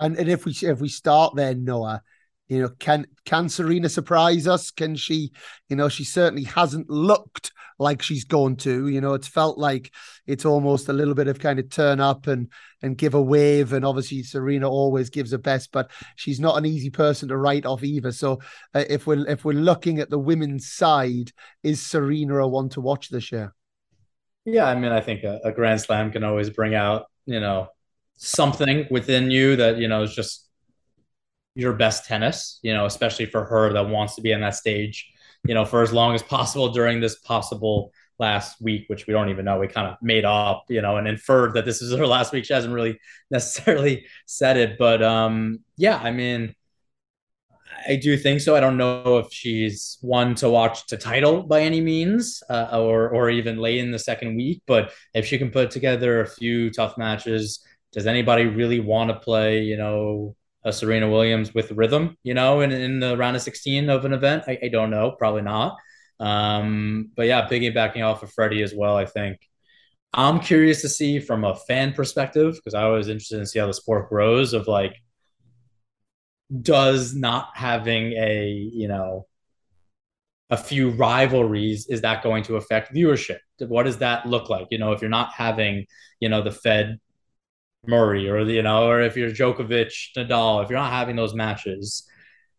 [0.00, 2.02] And and if we if we start there, Noah,
[2.48, 4.70] you know, can can Serena surprise us?
[4.70, 5.32] Can she,
[5.68, 8.88] you know, she certainly hasn't looked like she's going to.
[8.88, 9.92] You know, it's felt like
[10.26, 12.50] it's almost a little bit of kind of turn up and
[12.82, 13.72] and give a wave.
[13.72, 17.66] And obviously, Serena always gives her best, but she's not an easy person to write
[17.66, 18.12] off either.
[18.12, 18.40] So
[18.74, 21.32] uh, if we're if we're looking at the women's side,
[21.62, 23.54] is Serena a one to watch this year?
[24.44, 27.68] Yeah, I mean, I think a, a Grand Slam can always bring out, you know,
[28.16, 30.48] something within you that you know is just
[31.54, 35.12] your best tennis, you know, especially for her that wants to be on that stage,
[35.44, 39.30] you know, for as long as possible during this possible last week, which we don't
[39.30, 39.58] even know.
[39.58, 42.44] We kind of made up, you know, and inferred that this is her last week.
[42.44, 43.00] She hasn't really
[43.30, 46.54] necessarily said it, but um, yeah, I mean,
[47.88, 48.54] I do think so.
[48.54, 53.08] I don't know if she's one to watch to title by any means, uh, or
[53.10, 54.62] or even late in the second week.
[54.66, 59.16] But if she can put together a few tough matches, does anybody really want to
[59.16, 59.62] play?
[59.62, 60.36] You know,
[60.70, 64.44] Serena Williams with rhythm, you know, in, in the round of 16 of an event?
[64.46, 65.76] I, I don't know, probably not.
[66.20, 69.38] Um, but yeah, piggybacking off of Freddie as well, I think.
[70.14, 73.66] I'm curious to see from a fan perspective, because I was interested in see how
[73.66, 74.94] the sport grows of like,
[76.60, 79.26] does not having a, you know,
[80.50, 83.38] a few rivalries, is that going to affect viewership?
[83.58, 84.66] What does that look like?
[84.70, 85.86] You know, if you're not having,
[86.20, 87.00] you know, the Fed
[87.86, 92.08] Murray or you know, or if you're Djokovic, Nadal, if you're not having those matches,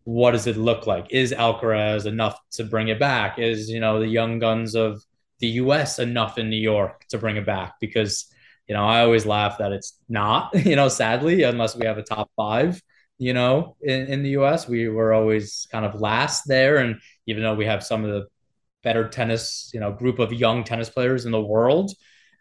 [0.03, 1.11] what does it look like?
[1.11, 3.39] Is Alcaraz enough to bring it back?
[3.39, 5.01] Is you know the young guns of
[5.39, 5.99] the U.S.
[5.99, 7.75] enough in New York to bring it back?
[7.79, 8.25] Because
[8.67, 10.53] you know I always laugh that it's not.
[10.65, 12.81] You know, sadly, unless we have a top five.
[13.19, 17.43] You know, in, in the U.S., we were always kind of last there, and even
[17.43, 18.27] though we have some of the
[18.83, 21.91] better tennis, you know, group of young tennis players in the world,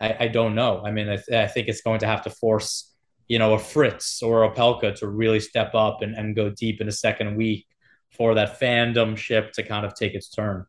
[0.02, 0.82] I, I don't know.
[0.84, 2.92] I mean, I, th- I think it's going to have to force,
[3.28, 6.80] you know, a Fritz or a Opelka to really step up and, and go deep
[6.80, 7.66] in a second week
[8.10, 10.66] for that fandom ship to kind of take its turn.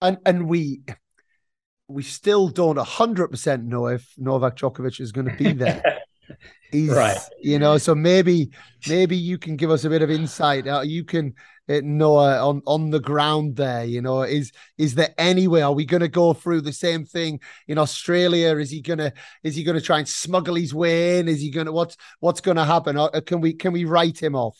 [0.00, 0.82] And and we
[1.88, 5.82] we still don't hundred percent know if Novak Djokovic is going to be there.
[6.72, 7.18] He's, right.
[7.40, 8.50] You know, so maybe
[8.88, 10.66] maybe you can give us a bit of insight.
[10.66, 11.34] Uh, you can
[11.68, 13.84] Noah on on the ground there.
[13.84, 15.62] You know, is is there any way?
[15.62, 18.56] Are we going to go through the same thing in Australia?
[18.56, 21.28] Is he gonna is he to try and smuggle his way in?
[21.28, 22.96] Is he to what's what's going to happen?
[22.96, 24.56] Or can we can we write him off?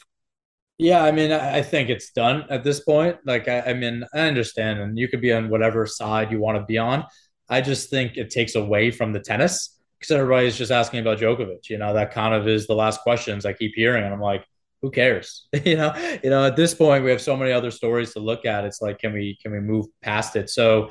[0.79, 3.16] Yeah, I mean, I think it's done at this point.
[3.25, 6.59] Like, I, I mean, I understand, and you could be on whatever side you want
[6.59, 7.07] to be on.
[7.49, 11.71] I just think it takes away from the tennis because everybody's just asking about Djokovic.
[11.71, 14.45] You know, that kind of is the last questions I keep hearing, and I'm like,
[14.87, 15.49] who cares?
[15.64, 18.44] you know, you know, at this point we have so many other stories to look
[18.44, 18.64] at.
[18.64, 20.49] It's like, can we can we move past it?
[20.49, 20.90] So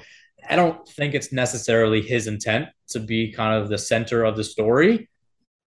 [0.50, 4.44] I don't think it's necessarily his intent to be kind of the center of the
[4.44, 5.10] story,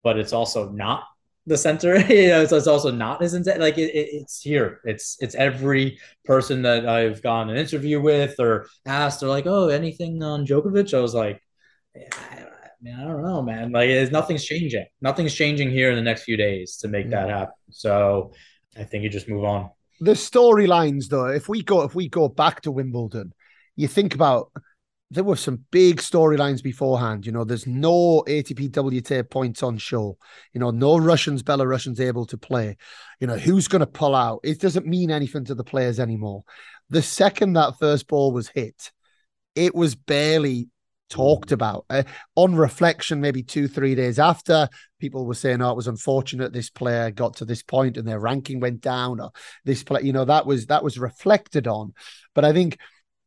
[0.05, 1.03] but it's also not
[1.47, 1.99] the center.
[2.13, 3.59] you know, so it's also not his intent.
[3.59, 4.81] Like it, it, it's here.
[4.85, 9.19] It's it's every person that I've gone an interview with or asked.
[9.19, 10.95] They're like, oh, anything on Djokovic?
[10.97, 11.43] I was like,
[11.97, 12.52] yeah,
[12.83, 13.73] man, I don't know, man.
[13.73, 14.87] Like, there's nothing's changing.
[15.01, 17.55] Nothing's changing here in the next few days to make that happen.
[17.71, 18.33] So,
[18.77, 19.71] I think you just move on.
[20.01, 23.33] The storylines, though, if we go if we go back to Wimbledon,
[23.77, 24.51] you think about
[25.13, 27.27] there were some big storylines beforehand.
[27.27, 30.17] You know, there's no ATP WTA points on show.
[30.55, 32.79] You know, no Russians, Belarusians able to play.
[33.21, 34.41] You know, who's going to pull out?
[34.43, 36.45] It doesn't mean anything to the players anymore.
[36.89, 38.91] The second that first ball was hit,
[39.55, 40.69] it was barely
[41.09, 41.85] talked about.
[41.91, 42.03] Uh,
[42.37, 46.71] on reflection, maybe two, three days after, people were saying, "Oh, it was unfortunate this
[46.71, 49.31] player got to this point and their ranking went down." Or
[49.65, 51.93] this play, you know, that was that was reflected on.
[52.35, 52.79] But I think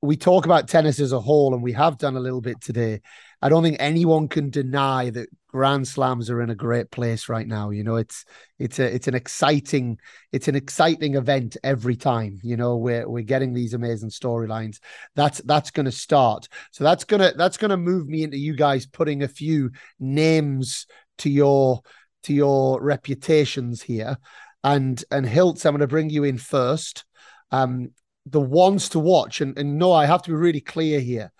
[0.01, 3.01] we talk about tennis as a whole, and we have done a little bit today.
[3.41, 7.47] I don't think anyone can deny that Grand Slams are in a great place right
[7.47, 7.69] now.
[7.69, 8.25] You know, it's
[8.59, 9.97] it's a it's an exciting
[10.33, 12.41] it's an exciting event every time.
[12.43, 14.79] You know, we're we're getting these amazing storylines.
[15.15, 16.49] That's that's going to start.
[16.71, 20.87] So that's gonna that's gonna move me into you guys putting a few names
[21.19, 21.79] to your
[22.23, 24.17] to your reputations here.
[24.61, 27.05] And and Hiltz, I'm going to bring you in first.
[27.51, 27.91] Um,
[28.25, 31.31] the ones to watch, and, and no, I have to be really clear here.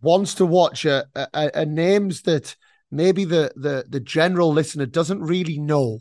[0.00, 2.56] Ones to watch are, are, are names that
[2.90, 6.00] maybe the the the general listener doesn't really know.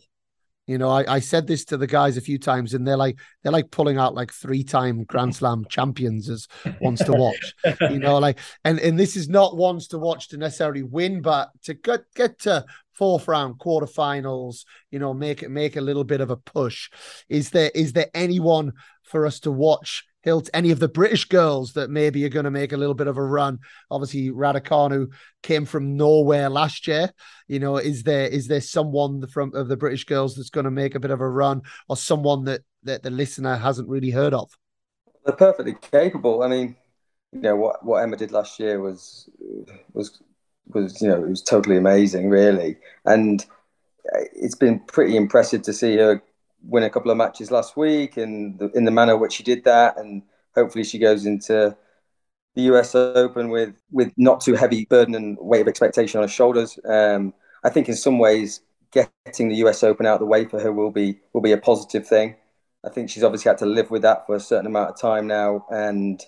[0.68, 3.18] You know, I, I said this to the guys a few times, and they're like
[3.42, 6.48] they're like pulling out like three time Grand Slam champions as
[6.82, 7.54] ones to watch.
[7.90, 11.50] you know, like and and this is not ones to watch to necessarily win, but
[11.64, 14.66] to get get to fourth round quarterfinals.
[14.92, 16.90] You know, make it make a little bit of a push.
[17.30, 18.74] Is there is there anyone
[19.04, 22.52] for us to watch Hilt, any of the British girls that maybe are going to
[22.52, 23.60] make a little bit of a run.
[23.90, 25.08] Obviously, Raducanu
[25.42, 27.14] came from nowhere last year.
[27.48, 30.72] You know, is there is there someone from of the British girls that's going to
[30.72, 34.34] make a bit of a run, or someone that that the listener hasn't really heard
[34.34, 34.52] of?
[35.26, 36.44] They're perfectly capable.
[36.44, 36.76] I mean,
[37.32, 39.30] you know what what Emma did last year was
[39.94, 40.22] was
[40.74, 43.46] was you know it was totally amazing, really, and
[44.14, 46.22] uh, it's been pretty impressive to see her
[46.64, 49.98] win a couple of matches last week and in the manner which she did that,
[49.98, 50.24] and
[50.56, 51.76] hopefully she goes into
[52.56, 56.32] the US Open with with not too heavy burden and weight of expectation on her
[56.32, 56.80] shoulders.
[56.86, 60.60] Um, I think in some ways getting the US Open out of the way for
[60.60, 62.36] her will be will be a positive thing.
[62.86, 65.28] I think she's obviously had to live with that for a certain amount of time
[65.28, 66.24] now, and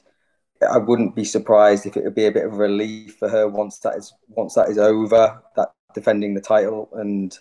[0.69, 3.47] I wouldn't be surprised if it would be a bit of a relief for her
[3.47, 5.41] once that is once that is over.
[5.55, 7.35] That defending the title and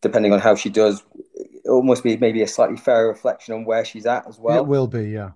[0.00, 1.02] depending on how she does,
[1.74, 4.58] almost be maybe a slightly fairer reflection on where she's at as well.
[4.58, 5.30] It will be, yeah.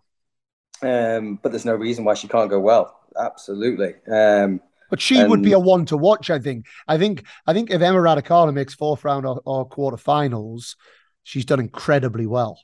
[0.83, 2.98] Um, but there's no reason why she can't go well.
[3.18, 3.94] Absolutely.
[4.11, 6.31] Um, but she and, would be a one to watch.
[6.31, 6.66] I think.
[6.87, 7.24] I think.
[7.46, 10.77] I think if Emma Raducanu makes fourth round or, or quarterfinals,
[11.22, 12.59] she's done incredibly well.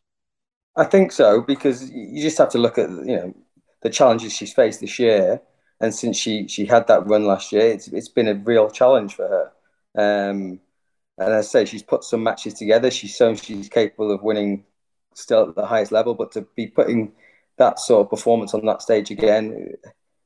[0.77, 3.35] I think so because you just have to look at you know
[3.83, 5.41] the challenges she's faced this year,
[5.81, 9.15] and since she she had that run last year, it's it's been a real challenge
[9.15, 10.31] for her.
[10.31, 10.61] Um,
[11.19, 12.91] and as I say, she's put some matches together.
[12.91, 14.65] She's shown she's capable of winning
[15.15, 16.15] still at the highest level.
[16.15, 17.13] But to be putting
[17.57, 19.75] that sort of performance on that stage again,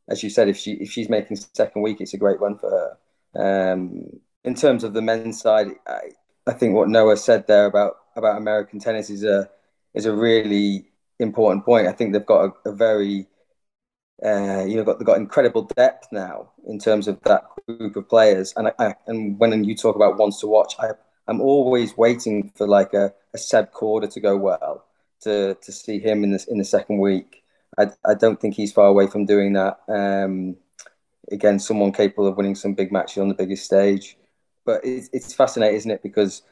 [0.08, 2.70] as you said, if she if she's making second week, it's a great one for
[2.70, 3.72] her.
[3.72, 6.00] Um, in terms of the men's side, I,
[6.46, 9.48] I think what Noah said there about about American tennis is a
[9.94, 10.86] is a really
[11.18, 11.86] important point.
[11.86, 13.26] I think they've got a, a very
[14.24, 18.52] uh, you know, got, got incredible depth now in terms of that group of players.
[18.56, 20.90] And I, I, and when you talk about ones to watch, I,
[21.26, 24.84] I'm always waiting for like a, a Seb Korda to go well
[25.20, 27.42] to to see him in the in the second week.
[27.78, 29.78] I, I don't think he's far away from doing that.
[29.88, 30.56] Um,
[31.30, 34.16] against someone capable of winning some big matches on the biggest stage.
[34.64, 36.02] But it's, it's fascinating, isn't it?
[36.02, 36.42] Because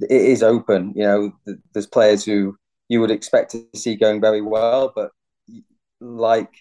[0.00, 0.92] it is open.
[0.94, 1.32] You know,
[1.72, 2.56] there's players who
[2.88, 5.10] you would expect to see going very well, but
[6.00, 6.52] like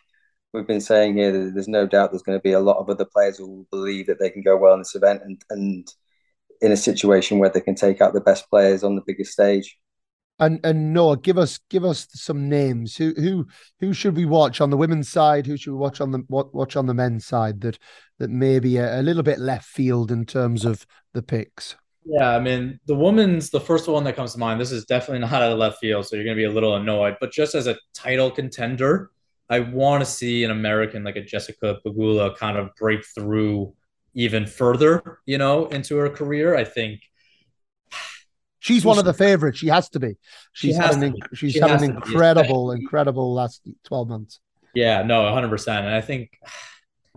[0.53, 3.05] we've been saying here, there's no doubt there's going to be a lot of other
[3.05, 5.87] players who will believe that they can go well in this event and, and
[6.61, 9.77] in a situation where they can take out the best players on the biggest stage.
[10.41, 12.95] And and Noah, give us give us some names.
[12.95, 13.47] Who who
[13.81, 15.45] who should we watch on the women's side?
[15.45, 17.59] Who should we watch on the watch on the men's side?
[17.59, 17.77] That
[18.19, 21.75] that maybe a, a little bit left field in terms of the picks.
[22.05, 24.61] Yeah, I mean the women's the first one that comes to mind.
[24.61, 26.77] This is definitely not out of left field, so you're going to be a little
[26.77, 27.17] annoyed.
[27.19, 29.11] But just as a title contender,
[29.49, 33.73] I want to see an American like a Jessica Pegula kind of break through
[34.13, 36.55] even further, you know, into her career.
[36.55, 37.01] I think
[38.59, 39.57] she's one of the favorites.
[39.57, 40.17] She has to be.
[40.53, 44.39] She's she had an, she's she had an incredible, incredible last twelve months.
[44.75, 45.85] Yeah, no, hundred percent.
[45.85, 46.37] And I think,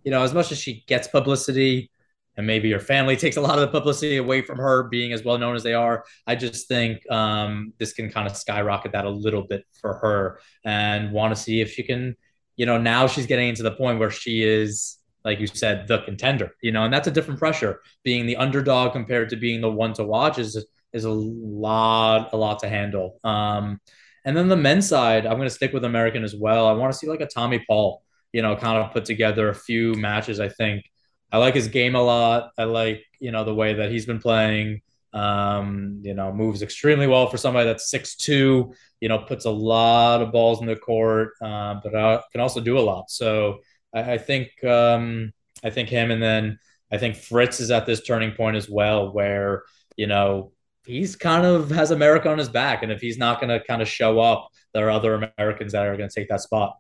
[0.05, 1.91] you know, as much as she gets publicity,
[2.37, 5.25] and maybe her family takes a lot of the publicity away from her being as
[5.25, 6.05] well known as they are.
[6.27, 10.41] I just think um, this can kind of skyrocket that a little bit for her,
[10.65, 12.17] and want to see if she can
[12.57, 16.03] you know, now she's getting into the point where she is, like you said, the
[16.03, 17.81] contender, you know, and that's a different pressure.
[18.05, 22.37] Being the underdog compared to being the one to watch is is a lot, a
[22.37, 23.19] lot to handle.
[23.25, 23.81] Um,
[24.27, 26.67] and then the men's side, I'm going to stick with American as well.
[26.67, 28.03] I want to see like a Tommy Paul,
[28.33, 30.39] you know, kind of put together a few matches.
[30.39, 30.85] I think
[31.33, 32.53] I like his game a lot.
[32.59, 34.83] I like, you know, the way that he's been playing.
[35.15, 38.75] Um, you know, moves extremely well for somebody that's six two.
[39.01, 42.61] You know, puts a lot of balls in the court, uh, but uh, can also
[42.61, 43.11] do a lot.
[43.11, 43.61] So
[43.95, 45.33] I, I think um,
[45.65, 46.59] I think him, and then
[46.91, 49.65] I think Fritz is at this turning point as well, where
[49.97, 50.53] you know
[50.87, 53.83] he's kind of has America on his back, and if he's not going to kind
[53.83, 56.77] of show up, there are other Americans that are going to take that spot.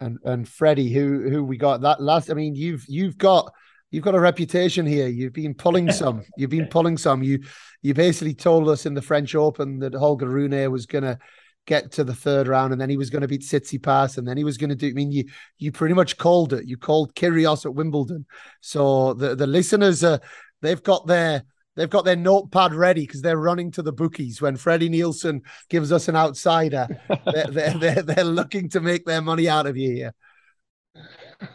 [0.00, 2.30] And and Freddie, who who we got that last?
[2.30, 3.52] I mean, you've you've got
[3.90, 5.06] you've got a reputation here.
[5.06, 6.24] You've been pulling some.
[6.36, 7.22] You've been pulling some.
[7.22, 7.44] You
[7.82, 11.18] you basically told us in the French Open that Holger Rune was going to
[11.66, 14.36] get to the third round, and then he was going to beat Tsitsipas, and then
[14.36, 14.88] he was going to do.
[14.88, 15.24] I mean, you
[15.58, 16.66] you pretty much called it.
[16.66, 18.26] You called Kyrgios at Wimbledon.
[18.60, 20.20] So the the listeners are
[20.60, 21.44] they've got their
[21.76, 25.92] they've got their notepad ready because they're running to the bookies when Freddie Nielsen gives
[25.92, 26.88] us an outsider.
[27.26, 30.14] they're, they're, they're, they're looking to make their money out of you here.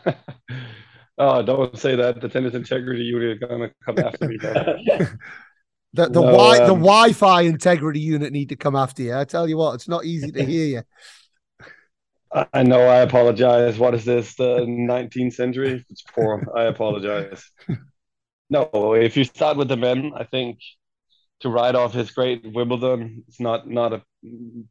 [1.21, 2.21] Oh, don't say that.
[2.21, 4.37] The tennis integrity unit are gonna come after me.
[4.37, 5.09] the
[5.93, 9.13] the no, wi- um, the Wi-Fi integrity unit need to come after you.
[9.13, 10.81] I tell you what, it's not easy to hear you.
[12.53, 12.87] I know.
[12.87, 13.77] I apologize.
[13.77, 14.35] What is this?
[14.35, 15.85] The 19th century?
[15.89, 16.47] It's poor.
[16.55, 17.43] I apologize.
[18.49, 20.59] No, if you start with the men, I think
[21.41, 24.03] to write off his great Wimbledon, it's not not a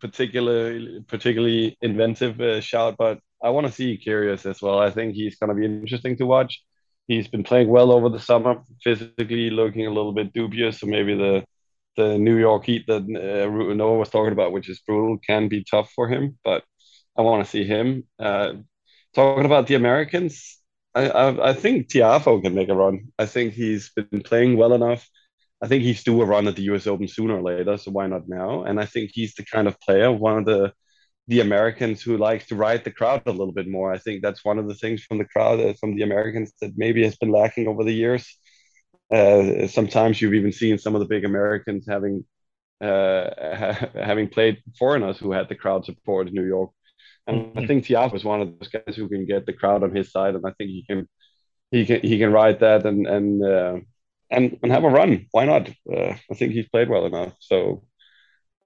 [0.00, 4.78] particularly particularly inventive uh, shout, but I want to see Kyrgios as well.
[4.80, 6.62] I think he's going to be interesting to watch.
[7.08, 10.80] He's been playing well over the summer, physically looking a little bit dubious.
[10.80, 11.44] So maybe the
[11.96, 15.64] the New York Heat that uh, Noah was talking about, which is brutal, can be
[15.70, 16.38] tough for him.
[16.44, 16.64] But
[17.18, 18.04] I want to see him.
[18.18, 18.54] Uh,
[19.14, 20.58] talking about the Americans,
[20.94, 23.12] I, I, think Tiafoe can make a run.
[23.18, 25.08] I think he's been playing well enough.
[25.62, 26.86] I think he's due a run at the U.S.
[26.86, 27.76] Open sooner or later.
[27.78, 28.64] So why not now?
[28.64, 30.72] And I think he's the kind of player, one of the
[31.28, 33.92] the Americans who likes to ride the crowd a little bit more.
[33.92, 36.72] I think that's one of the things from the crowd, uh, from the Americans, that
[36.76, 38.38] maybe has been lacking over the years.
[39.12, 42.24] Uh, sometimes you've even seen some of the big Americans having
[42.80, 46.70] uh, ha- having played foreigners who had the crowd support in New York.
[47.28, 47.58] And mm-hmm.
[47.58, 50.10] I think Tiafoe is one of those guys who can get the crowd on his
[50.10, 51.08] side, and I think he can
[51.70, 53.76] he can he can ride that and and uh,
[54.30, 55.26] and and have a run.
[55.30, 55.68] Why not?
[55.68, 57.34] Uh, I think he's played well enough.
[57.40, 57.84] So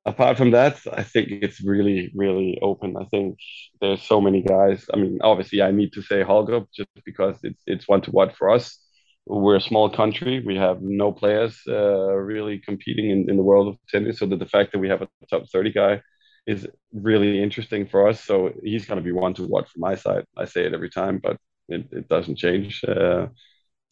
[0.06, 2.96] apart from that, I think it's really, really open.
[2.96, 3.38] I think
[3.80, 4.86] there's so many guys.
[4.94, 8.34] I mean, obviously, I need to say Holger just because it's it's one to watch
[8.36, 8.78] for us.
[9.26, 10.42] We're a small country.
[10.46, 14.18] We have no players uh, really competing in, in the world of tennis.
[14.18, 16.00] So that the fact that we have a top 30 guy
[16.46, 18.22] is really interesting for us.
[18.22, 20.24] So he's going to be one to watch from my side.
[20.36, 21.36] I say it every time, but
[21.68, 22.82] it, it doesn't change.
[22.84, 23.28] Uh,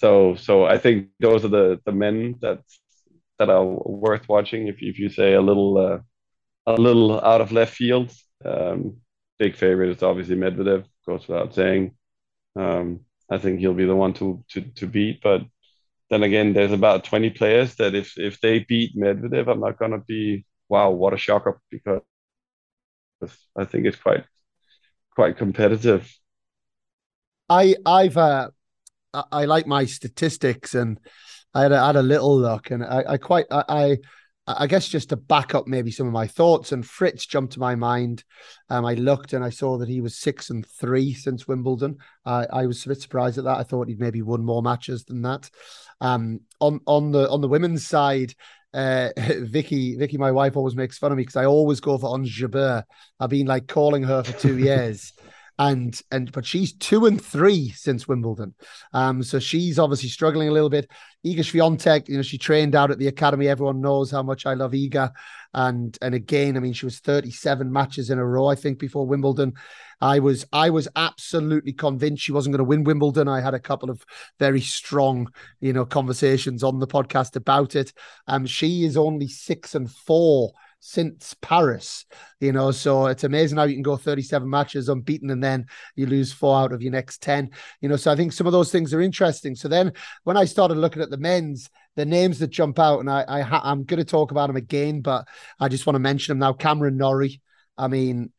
[0.01, 2.61] so so I think those are the the men that
[3.39, 5.99] that are worth watching if, if you say a little uh,
[6.67, 8.13] a little out of left field.
[8.45, 8.99] Um,
[9.39, 11.93] big favorite is obviously Medvedev, goes without saying.
[12.57, 15.21] Um, I think he'll be the one to, to to beat.
[15.23, 15.43] But
[16.11, 19.99] then again, there's about 20 players that if if they beat Medvedev, I'm not gonna
[20.01, 22.03] be wow, what a shocker because
[23.57, 24.25] I think it's quite
[25.15, 26.13] quite competitive.
[27.49, 28.51] I I've uh,
[29.13, 30.99] I like my statistics and
[31.53, 33.99] I had a, had a little look, and I, I quite I,
[34.47, 37.61] I guess just to back up maybe some of my thoughts, and Fritz jumped to
[37.61, 38.25] my mind.
[38.69, 41.99] Um, I looked and I saw that he was six and three since Wimbledon.
[42.25, 43.59] Uh, I was a bit surprised at that.
[43.59, 45.51] I thought he'd maybe won more matches than that.
[46.01, 48.35] Um, on on the on the women's side,
[48.73, 52.13] uh, Vicky, Vicky, my wife always makes fun of me because I always go for
[52.13, 52.85] Ons Jabeur.
[53.19, 55.13] I've been like calling her for two years.
[55.61, 58.55] And and but she's two and three since Wimbledon,
[58.95, 59.23] um.
[59.23, 60.91] So she's obviously struggling a little bit.
[61.25, 63.47] Iga Swiatek, you know, she trained out at the academy.
[63.47, 65.13] Everyone knows how much I love Iga,
[65.53, 68.79] and and again, I mean, she was thirty seven matches in a row, I think,
[68.79, 69.53] before Wimbledon.
[70.01, 73.29] I was I was absolutely convinced she wasn't going to win Wimbledon.
[73.29, 74.03] I had a couple of
[74.39, 75.31] very strong,
[75.61, 77.93] you know, conversations on the podcast about it.
[78.27, 82.07] Um, she is only six and four since Paris,
[82.41, 82.71] you know.
[82.71, 86.59] So it's amazing how you can go 37 matches unbeaten and then you lose four
[86.59, 87.51] out of your next 10,
[87.81, 87.97] you know.
[87.97, 89.55] So I think some of those things are interesting.
[89.55, 89.93] So then
[90.25, 93.71] when I started looking at the men's, the names that jump out, and I, I
[93.71, 95.29] I'm going to talk about them again, but
[95.61, 96.55] I just want to mention them now.
[96.55, 97.41] Cameron Norrie,
[97.77, 98.33] I mean,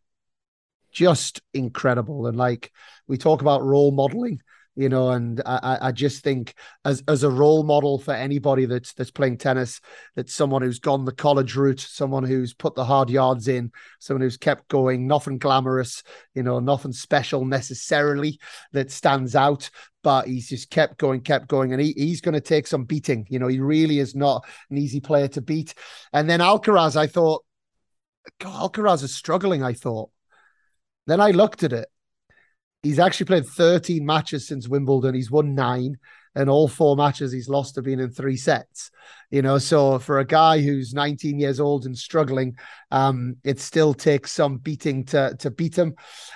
[0.92, 2.28] just incredible.
[2.28, 2.72] And like
[3.08, 4.42] we talk about role modeling,
[4.76, 6.54] you know, and I, I just think
[6.86, 9.82] as as a role model for anybody that's that's playing tennis,
[10.16, 14.22] that's someone who's gone the college route, someone who's put the hard yards in, someone
[14.22, 16.04] who's kept going, nothing glamorous,
[16.34, 18.40] you know, nothing special necessarily
[18.72, 19.70] that stands out,
[20.04, 23.28] but he's just kept going, kept going, and he, he's going to take some beating.
[23.30, 25.74] You know, he really is not an easy player to beat.
[26.14, 27.44] And then Alcaraz, I thought,
[28.40, 29.64] God, Alcaraz is struggling.
[29.64, 30.12] I thought.
[31.08, 31.90] Then I looked at it
[32.84, 35.14] He's actually played 13 matches since Wimbledon.
[35.14, 35.98] He's won nine,
[36.34, 38.90] and all four matches he's lost have been in three sets.
[39.30, 42.58] You know, so for a guy who's 19 years old and struggling,
[42.90, 45.96] um, it still takes some beating to to beat him.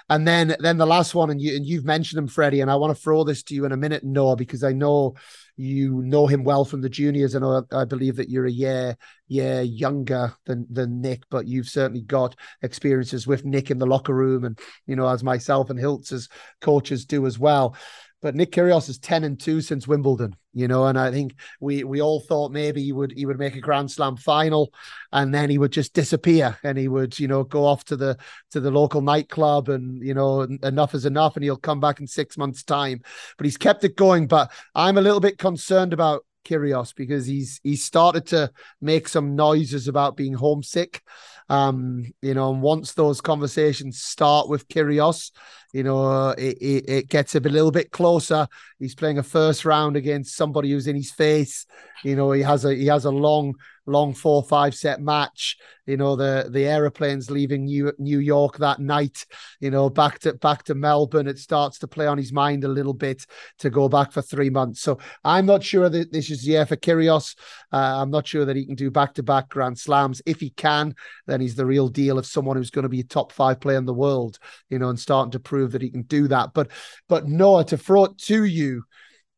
[0.10, 2.76] And then then the last one, and you and you've mentioned him, Freddie, and I
[2.76, 5.16] want to throw this to you in a minute, Noah, because I know
[5.58, 7.36] you know him well from the juniors.
[7.36, 8.98] and I, believe that you're a year
[9.28, 14.14] year younger than than Nick, but you've certainly got experiences with Nick in the locker
[14.14, 16.30] room, and you know as myself and Hiltz as
[16.62, 17.76] coaches do as well.
[18.22, 21.84] But Nick Kyrgios is ten and two since Wimbledon, you know, and I think we
[21.84, 24.74] we all thought maybe he would he would make a Grand Slam final,
[25.12, 28.18] and then he would just disappear, and he would you know go off to the
[28.52, 32.08] to the local nightclub, and you know enough is enough, and he'll come back in
[32.08, 33.02] six months' time.
[33.38, 34.28] But he's kept it going.
[34.28, 39.36] But I'm a little bit concerned about Kyrgios because he's he's started to make some
[39.36, 41.02] noises about being homesick.
[41.50, 45.32] Um, you know, and once those conversations start with Kyrgios,
[45.74, 48.48] you know, it, it, it, gets a little bit closer.
[48.80, 51.66] He's playing a first round against somebody who's in his face.
[52.04, 53.56] You know, he has a he has a long
[53.88, 55.58] long four five set match.
[55.86, 59.26] You know the the aeroplanes leaving New New York that night.
[59.60, 61.28] You know back to back to Melbourne.
[61.28, 63.26] It starts to play on his mind a little bit
[63.60, 64.82] to go back for three months.
[64.82, 67.36] So I'm not sure that this is the year for Kyrgios.
[67.72, 70.24] Uh, I'm not sure that he can do back to back Grand Slams.
[70.26, 70.96] If he can,
[71.28, 73.78] then he's the real deal of someone who's going to be a top five player
[73.78, 74.40] in the world.
[74.70, 76.54] You know, and starting to prove that he can do that.
[76.56, 76.72] But
[77.08, 78.65] but Noah, to throw it to you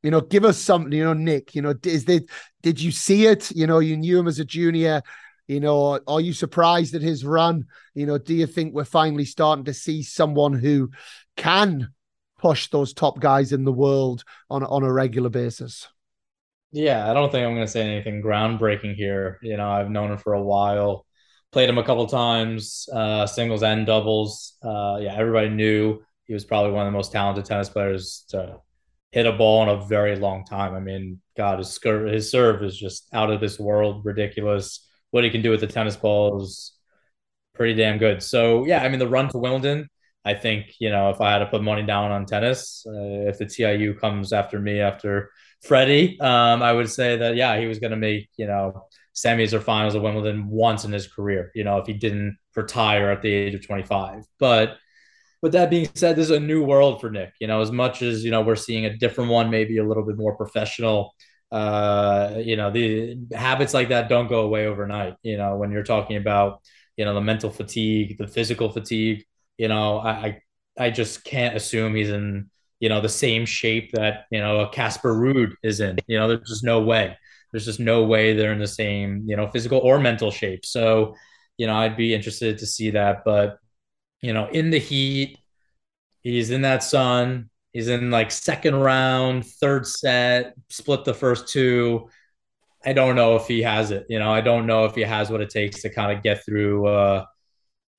[0.04, 2.30] you know, give us something, you know, Nick, you know, is did
[2.62, 3.52] did you see it?
[3.52, 5.02] You know, you knew him as a junior.
[5.48, 7.66] You know, are you surprised at his run?
[7.94, 10.92] You know, do you think we're finally starting to see someone who
[11.36, 11.90] can
[12.38, 15.88] push those top guys in the world on on a regular basis?
[16.72, 19.40] Yeah, I don't think I'm going to say anything groundbreaking here.
[19.42, 21.06] You know, I've known him for a while,
[21.52, 24.58] played him a couple times, uh, singles and doubles.
[24.62, 28.58] Uh, yeah, everybody knew he was probably one of the most talented tennis players to
[29.18, 30.76] hit a ball in a very long time.
[30.76, 34.88] I mean, God, his, his serve is just out of this world, ridiculous.
[35.10, 36.74] What he can do with the tennis ball is
[37.56, 38.22] pretty damn good.
[38.22, 39.90] So, yeah, I mean, the run to Wimbledon,
[40.24, 43.40] I think, you know, if I had to put money down on tennis, uh, if
[43.40, 45.32] the TIU comes after me after
[45.64, 49.52] Freddie, um, I would say that, yeah, he was going to make, you know, semis
[49.52, 53.24] or finals of Wimbledon once in his career, you know, if he didn't retire at
[53.24, 54.26] the age of 25.
[54.38, 54.78] But,
[55.42, 57.34] with that being said, this is a new world for Nick.
[57.40, 60.04] You know, as much as you know, we're seeing a different one, maybe a little
[60.04, 61.14] bit more professional.
[61.52, 65.16] Uh, you know, the habits like that don't go away overnight.
[65.22, 66.62] You know, when you're talking about
[66.98, 69.24] you know the mental fatigue, the physical fatigue.
[69.58, 70.42] You know, I
[70.78, 74.70] I, just can't assume he's in you know the same shape that you know a
[74.70, 76.00] Casper Ruud is in.
[76.08, 77.18] You know, there's just no way.
[77.52, 80.66] There's just no way they're in the same you know physical or mental shape.
[80.66, 81.16] So,
[81.58, 83.60] you know, I'd be interested to see that, but
[84.22, 85.38] you know, in the heat.
[86.22, 87.50] He's in that sun.
[87.72, 92.10] He's in like second round, third set, split the first two.
[92.86, 94.06] I don't know if he has it.
[94.10, 96.44] You know, I don't know if he has what it takes to kind of get
[96.44, 97.26] through uh,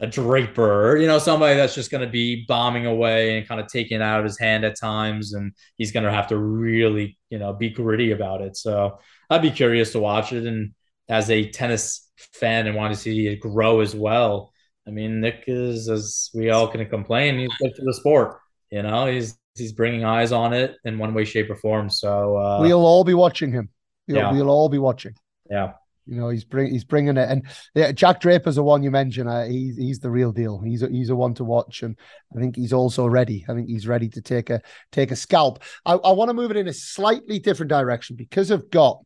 [0.01, 3.67] a Draper, you know, somebody that's just going to be bombing away and kind of
[3.67, 7.39] taking out of his hand at times, and he's going to have to really, you
[7.39, 8.57] know, be gritty about it.
[8.57, 8.99] So
[9.29, 10.73] I'd be curious to watch it, and
[11.09, 14.53] as a tennis fan and want to see it grow as well.
[14.89, 18.39] I mean, Nick is, as we all can complain, he's good for the sport.
[18.71, 21.91] You know, he's he's bringing eyes on it in one way, shape, or form.
[21.91, 23.69] So uh, we'll all be watching him.
[24.07, 24.33] We'll, Yeah.
[24.33, 25.15] we'll all be watching.
[25.51, 25.73] yeah,
[26.07, 29.29] You know, he's bring he's bringing it, and yeah, Jack Draper's the one you mentioned.
[29.29, 30.61] Uh, he's he's the real deal.
[30.61, 31.97] He's a, he's a one to watch, and
[32.35, 33.45] I think he's also ready.
[33.49, 35.63] I think he's ready to take a take a scalp.
[35.85, 39.03] I, I want to move it in a slightly different direction because I've got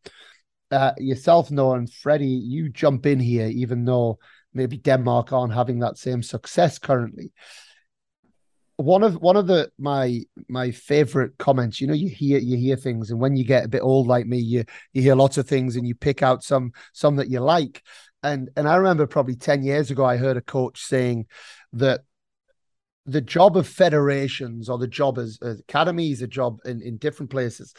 [0.70, 2.26] uh, yourself, Noah, and Freddie.
[2.26, 4.18] You jump in here, even though
[4.55, 7.33] maybe Denmark aren't having that same success currently.
[8.77, 12.77] One of one of the my my favorite comments, you know, you hear you hear
[12.77, 15.47] things, and when you get a bit old like me, you you hear lots of
[15.47, 17.83] things, and you pick out some some that you like.
[18.23, 21.27] And and I remember probably ten years ago, I heard a coach saying
[21.75, 22.01] that
[23.07, 27.31] the job of federations or the job as, as academies, a job in, in different
[27.31, 27.75] places,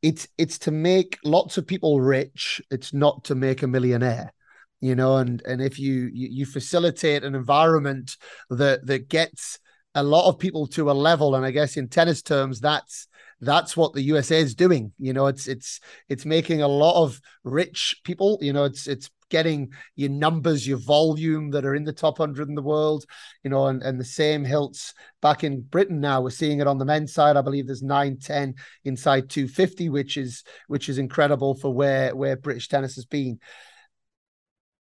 [0.00, 2.62] it's it's to make lots of people rich.
[2.70, 4.32] It's not to make a millionaire
[4.80, 8.16] you know and and if you, you you facilitate an environment
[8.50, 9.58] that that gets
[9.94, 13.08] a lot of people to a level and i guess in tennis terms that's
[13.40, 14.92] that's what the usa is doing.
[14.98, 19.10] You know it's it's it's making a lot of rich people you know it's it's
[19.30, 23.04] getting your numbers your volume that are in the top 100 in the world
[23.44, 26.20] you know and, and the same hilts back in britain now.
[26.20, 27.36] We're seeing it on the men's side.
[27.36, 28.54] I believe there's 910
[28.84, 33.38] inside 250 which is which is incredible for where where british tennis has been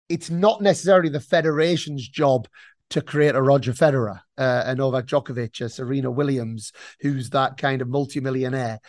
[0.10, 2.48] it's not necessarily the federation's job
[2.90, 7.82] to create a Roger Federer, uh, a Novak Djokovic, a Serena Williams, who's that kind
[7.82, 8.80] of multimillionaire.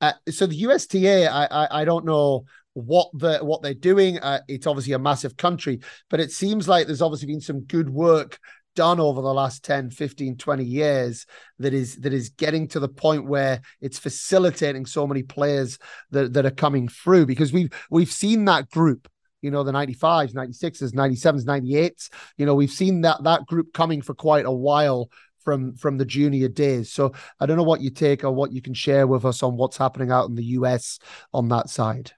[0.00, 4.18] Uh, so the USTA, I, I I don't know what the what they're doing.
[4.18, 7.88] Uh, it's obviously a massive country, but it seems like there's obviously been some good
[7.88, 8.38] work
[8.74, 11.24] done over the last 10 15 20 years
[11.58, 15.78] that is that is getting to the point where it's facilitating so many players
[16.10, 19.08] that, that are coming through because we've we've seen that group
[19.46, 24.02] you know the 95s 96s 97s 98s you know we've seen that that group coming
[24.02, 27.90] for quite a while from from the junior days so i don't know what you
[27.90, 30.98] take or what you can share with us on what's happening out in the us
[31.32, 32.12] on that side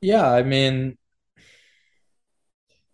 [0.00, 0.30] yeah.
[0.30, 0.96] I mean,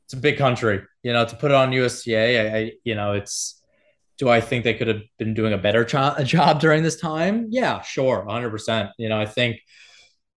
[0.04, 0.82] it's a big country.
[1.02, 3.62] You know, to put it on USTA, I, I you know, it's.
[4.18, 7.48] Do I think they could have been doing a better jo- job during this time?
[7.50, 8.92] Yeah, sure, 100%.
[8.96, 9.60] You know, I think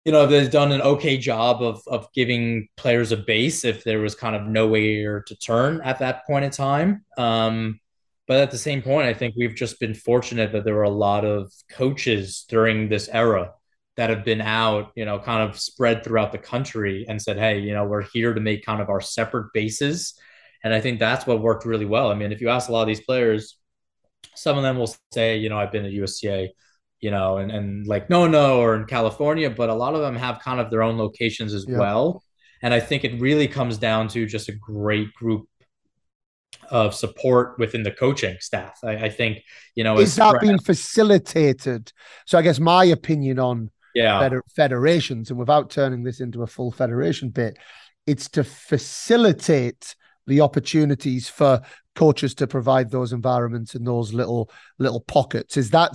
[0.09, 3.99] you know they've done an okay job of of giving players a base if there
[3.99, 7.05] was kind of nowhere to turn at that point in time.
[7.19, 7.79] Um,
[8.27, 10.89] but at the same point, I think we've just been fortunate that there were a
[11.07, 13.53] lot of coaches during this era
[13.99, 17.59] that have been out, you know, kind of spread throughout the country and said, hey,
[17.59, 20.15] you know, we're here to make kind of our separate bases.
[20.65, 22.11] And I think that's what worked really well.
[22.11, 23.59] I mean, if you ask a lot of these players,
[24.35, 26.49] some of them will say, you know, I've been at USTA,
[27.01, 30.17] you know, and, and like no, no, or in California, but a lot of them
[30.17, 31.79] have kind of their own locations as Yeah.
[31.79, 32.23] well.
[32.63, 35.47] And I think it really comes down to just a great group
[36.71, 38.79] of support within the coaching staff.
[38.83, 39.43] I, I think,
[39.75, 41.93] you know, is that being facilitated
[42.27, 46.47] so i guess my opinion on yeah, feder- federations and without turning this into a
[46.47, 47.57] full federation bit
[48.07, 49.95] it's to facilitate
[50.27, 51.61] the opportunities for
[51.99, 55.91] coaches to provide those environments and those little little pockets is that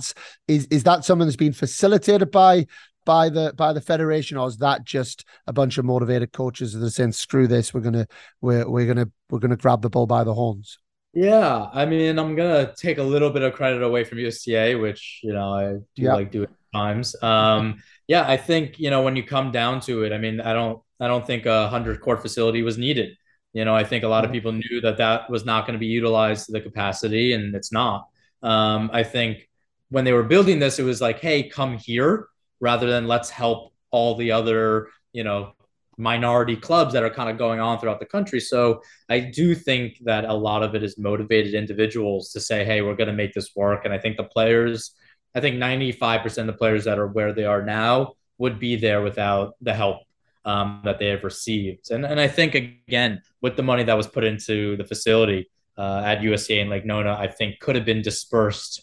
[0.48, 2.66] is is that something that's been facilitated by
[3.04, 6.84] by the by the federation or is that just a bunch of motivated coaches that
[6.86, 8.06] are saying screw this we're gonna
[8.40, 10.78] we're, we're gonna we're gonna grab the bull by the horns
[11.14, 15.20] Yeah, I mean, I'm gonna take a little bit of credit away from USTA, which
[15.22, 16.14] you know I do Yeah.
[16.14, 17.14] like doing at times.
[17.22, 17.64] Um,
[18.08, 20.78] yeah, I think you know when you come down to it, I mean, I don't,
[20.98, 23.08] I don't think a hundred court facility was needed.
[23.54, 25.78] You know, I think a lot of people knew that that was not going to
[25.78, 28.08] be utilized to the capacity, and it's not.
[28.42, 29.48] Um, I think
[29.90, 32.26] when they were building this, it was like, hey, come here,
[32.60, 35.52] rather than let's help all the other, you know,
[35.96, 38.40] minority clubs that are kind of going on throughout the country.
[38.40, 42.82] So I do think that a lot of it is motivated individuals to say, hey,
[42.82, 43.84] we're going to make this work.
[43.84, 44.92] And I think the players,
[45.34, 49.02] I think 95% of the players that are where they are now would be there
[49.02, 50.02] without the help
[50.44, 51.90] um, that they have received.
[51.90, 56.02] And, and I think, again, with the money that was put into the facility uh,
[56.04, 58.82] at USTA and Lake Nona, I think could have been dispersed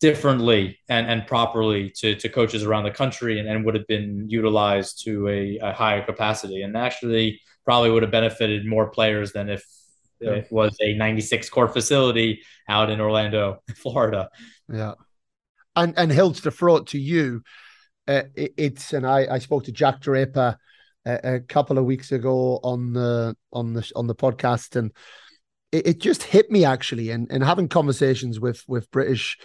[0.00, 4.28] differently and, and properly to, to coaches around the country and, and would have been
[4.28, 9.48] utilized to a, a higher capacity and actually probably would have benefited more players than
[9.48, 9.64] if
[10.20, 10.30] Yeah.
[10.32, 14.28] it was a 96 court facility out in Orlando, Florida.
[14.68, 14.94] Yeah.
[15.76, 17.42] And and Hills to it to you,
[18.08, 20.56] uh, it, it's and I I spoke to Jack Draper
[21.04, 24.92] a, a couple of weeks ago on the on the on the podcast and
[25.70, 29.38] it, it just hit me actually and and having conversations with with British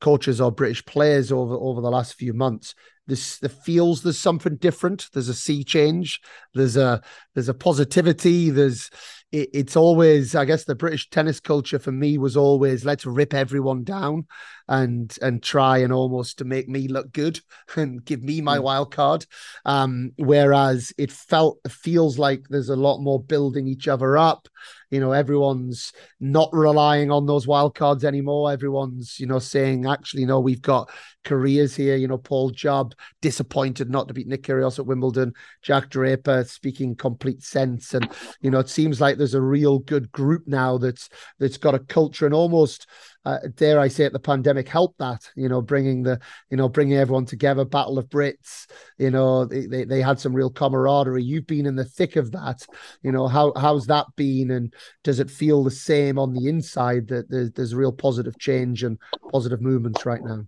[0.00, 2.74] coaches or British players over over the last few months
[3.06, 5.08] this the feels there's something different.
[5.12, 6.20] There's a sea change.
[6.54, 7.02] There's a
[7.34, 8.50] there's a positivity.
[8.50, 8.90] There's
[9.30, 13.34] it, it's always I guess the British tennis culture for me was always let's rip
[13.34, 14.26] everyone down
[14.68, 17.40] and and try and almost to make me look good
[17.76, 18.62] and give me my mm.
[18.62, 19.26] wild card.
[19.64, 24.48] Um, whereas it felt feels like there's a lot more building each other up.
[24.90, 28.52] You know, everyone's not relying on those wild cards anymore.
[28.52, 30.88] Everyone's, you know, saying, actually, no, we've got
[31.24, 31.96] careers here.
[31.96, 35.32] You know, Paul Jubb disappointed not to beat Nick Kyrgios at Wimbledon.
[35.62, 38.08] Jack Draper speaking complete sense, and
[38.40, 41.08] you know, it seems like there's a real good group now that's
[41.40, 42.86] that's got a culture and almost
[43.24, 46.20] uh, dare I say it, the pandemic helped that, you know, bringing the,
[46.50, 48.66] you know, bringing everyone together, Battle of Brits,
[48.98, 51.22] you know, they, they, they had some real camaraderie.
[51.22, 52.66] You've been in the thick of that,
[53.02, 54.50] you know, how, how's that been?
[54.50, 58.82] And does it feel the same on the inside that there's, there's real positive change
[58.82, 58.98] and
[59.32, 60.44] positive movements right now?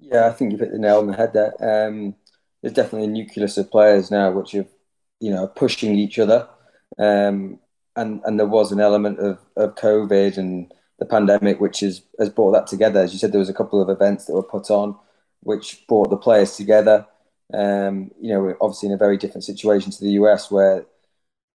[0.00, 1.86] Yeah, I think you've hit the nail on the head there.
[1.86, 2.14] Um,
[2.60, 4.66] there's definitely a nucleus of players now which are,
[5.20, 6.48] you know, pushing each other.
[6.98, 7.58] Um,
[7.96, 10.72] and, and there was an element of, of COVID and,
[11.02, 13.00] the pandemic, which has, has brought that together.
[13.00, 14.96] As you said, there was a couple of events that were put on,
[15.40, 17.06] which brought the players together.
[17.52, 20.86] Um, you know, we're obviously in a very different situation to the US, where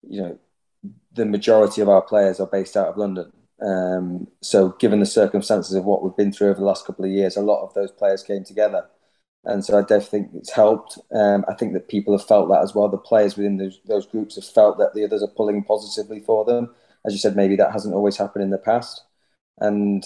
[0.03, 0.39] you know
[1.13, 3.33] the majority of our players are based out of London.
[3.63, 7.13] Um, so, given the circumstances of what we've been through over the last couple of
[7.13, 8.89] years, a lot of those players came together,
[9.45, 10.99] and so I definitely think it's helped.
[11.15, 12.89] Um, I think that people have felt that as well.
[12.89, 16.45] The players within those, those groups have felt that the others are pulling positively for
[16.45, 16.75] them.
[17.07, 19.06] As you said, maybe that hasn't always happened in the past
[19.59, 20.05] and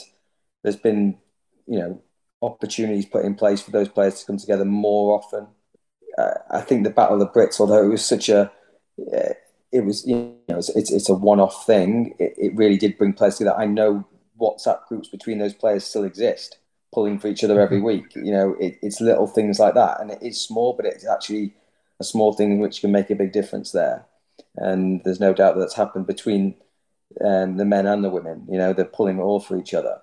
[0.63, 1.19] there's been
[1.67, 2.03] you know
[2.43, 5.47] opportunities put in place for those players to come together more often.
[6.19, 8.51] Uh, I think the Battle of the Brits, although it was such a
[9.15, 9.35] uh,
[9.73, 12.15] it was you know it's it's, it's a one-off thing.
[12.19, 13.57] It, it, really did bring players together.
[13.57, 14.07] I know
[14.41, 16.59] WhatsApp groups between those players still exist,
[16.93, 17.87] pulling for each other every mm-hmm.
[17.87, 18.17] week.
[18.17, 21.55] You know, it, it's little things like that, and it is small, but it's actually
[22.01, 24.07] a small thing which can make a big difference there.
[24.57, 26.57] And there's no doubt that that's happened between
[27.25, 28.47] um, the men and the women.
[28.51, 30.01] You know, they're pulling all for each other.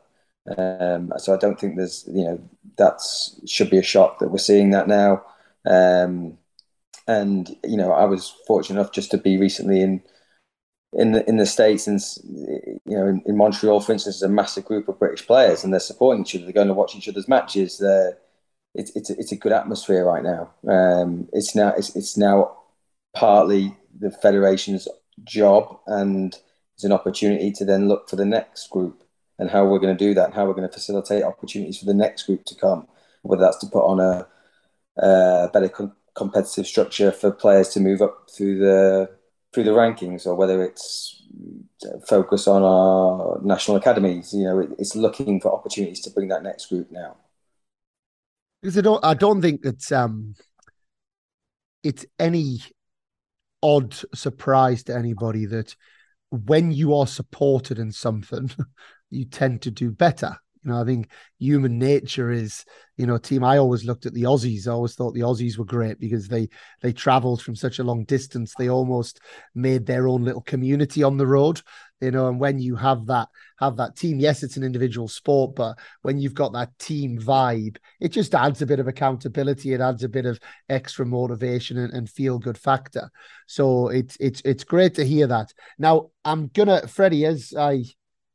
[0.57, 3.01] Um, so I don't think there's, you know, that
[3.45, 5.23] should be a shock that we're seeing that now.
[5.65, 6.37] Um,
[7.07, 10.03] and you know, I was fortunate enough just to be recently in
[10.93, 11.99] in the in the states, and
[12.85, 15.73] you know, in, in Montreal, for instance, there's a massive group of British players, and
[15.73, 16.45] they're supporting each other.
[16.45, 17.77] They're going to watch each other's matches.
[17.77, 18.17] They're,
[18.73, 20.51] it's it's a, it's a good atmosphere right now.
[20.67, 22.57] Um, it's now it's it's now
[23.13, 24.87] partly the federation's
[25.23, 26.35] job and
[26.77, 29.03] is an opportunity to then look for the next group
[29.39, 31.85] and how we're going to do that and how we're going to facilitate opportunities for
[31.85, 32.87] the next group to come,
[33.21, 34.27] whether that's to put on a,
[35.01, 39.09] a better com- competitive structure for players to move up through the
[39.53, 41.23] through the rankings, or whether it's
[42.07, 44.33] focus on our national academies.
[44.33, 47.15] You know, it, it's looking for opportunities to bring that next group now.
[48.61, 50.35] Because I don't, I don't think it's um,
[51.83, 52.59] it's any
[53.63, 55.75] odd surprise to anybody that
[56.29, 58.49] when you are supported in something,
[59.09, 60.37] you tend to do better.
[60.67, 61.09] You know, I think
[61.39, 62.65] human nature is,
[62.97, 63.41] you know, team.
[63.41, 64.67] I always looked at the Aussies.
[64.67, 66.49] I always thought the Aussies were great because they
[66.81, 68.53] they travelled from such a long distance.
[68.53, 69.21] They almost
[69.55, 71.61] made their own little community on the road.
[72.01, 75.55] You know, and when you have that have that team, yes, it's an individual sport,
[75.55, 79.71] but when you've got that team vibe, it just adds a bit of accountability.
[79.71, 80.37] It adds a bit of
[80.67, 83.09] extra motivation and, and feel good factor.
[83.47, 85.53] So it's it's it's great to hear that.
[85.79, 87.85] Now I'm gonna Freddie, as I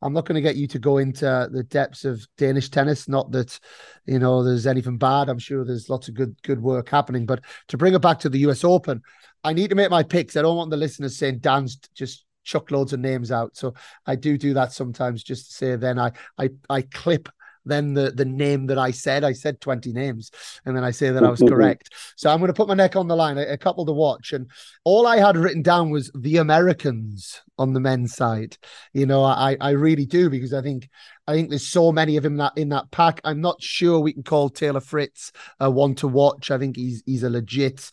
[0.03, 3.09] I'm not going to get you to go into the depths of Danish tennis.
[3.09, 3.59] Not that
[4.07, 5.29] you know there's anything bad.
[5.29, 7.25] I'm sure there's lots of good good work happening.
[7.25, 8.65] But to bring it back to the U.S.
[8.65, 9.03] Open,
[9.45, 10.37] I need to make my picks.
[10.37, 13.57] I don't want the listeners saying Dan's just chuck loads of names out.
[13.57, 13.75] So
[14.07, 17.29] I do do that sometimes just to say then I I I clip
[17.65, 19.25] then the the name that I said.
[19.25, 20.31] I said 20 names,
[20.65, 21.91] and then I say that I was correct.
[22.17, 23.39] So I'm going to put my neck on the line.
[23.39, 24.51] A, a, couple to watch, and
[24.85, 28.57] all I had written down was the Americans on the men's side.
[28.93, 30.89] You know, I I really do because I think
[31.27, 33.21] I think there's so many of him that in that pack.
[33.25, 36.51] I'm not sure we can call Taylor Fritz a one to watch.
[36.51, 37.93] I think he's he's a legit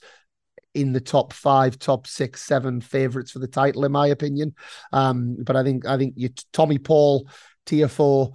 [0.74, 4.54] in the top five, top six, seven favorites for the title, in my opinion.
[4.92, 7.28] Um, but I think I think you Tommy Paul,
[7.66, 8.34] Tiafoe,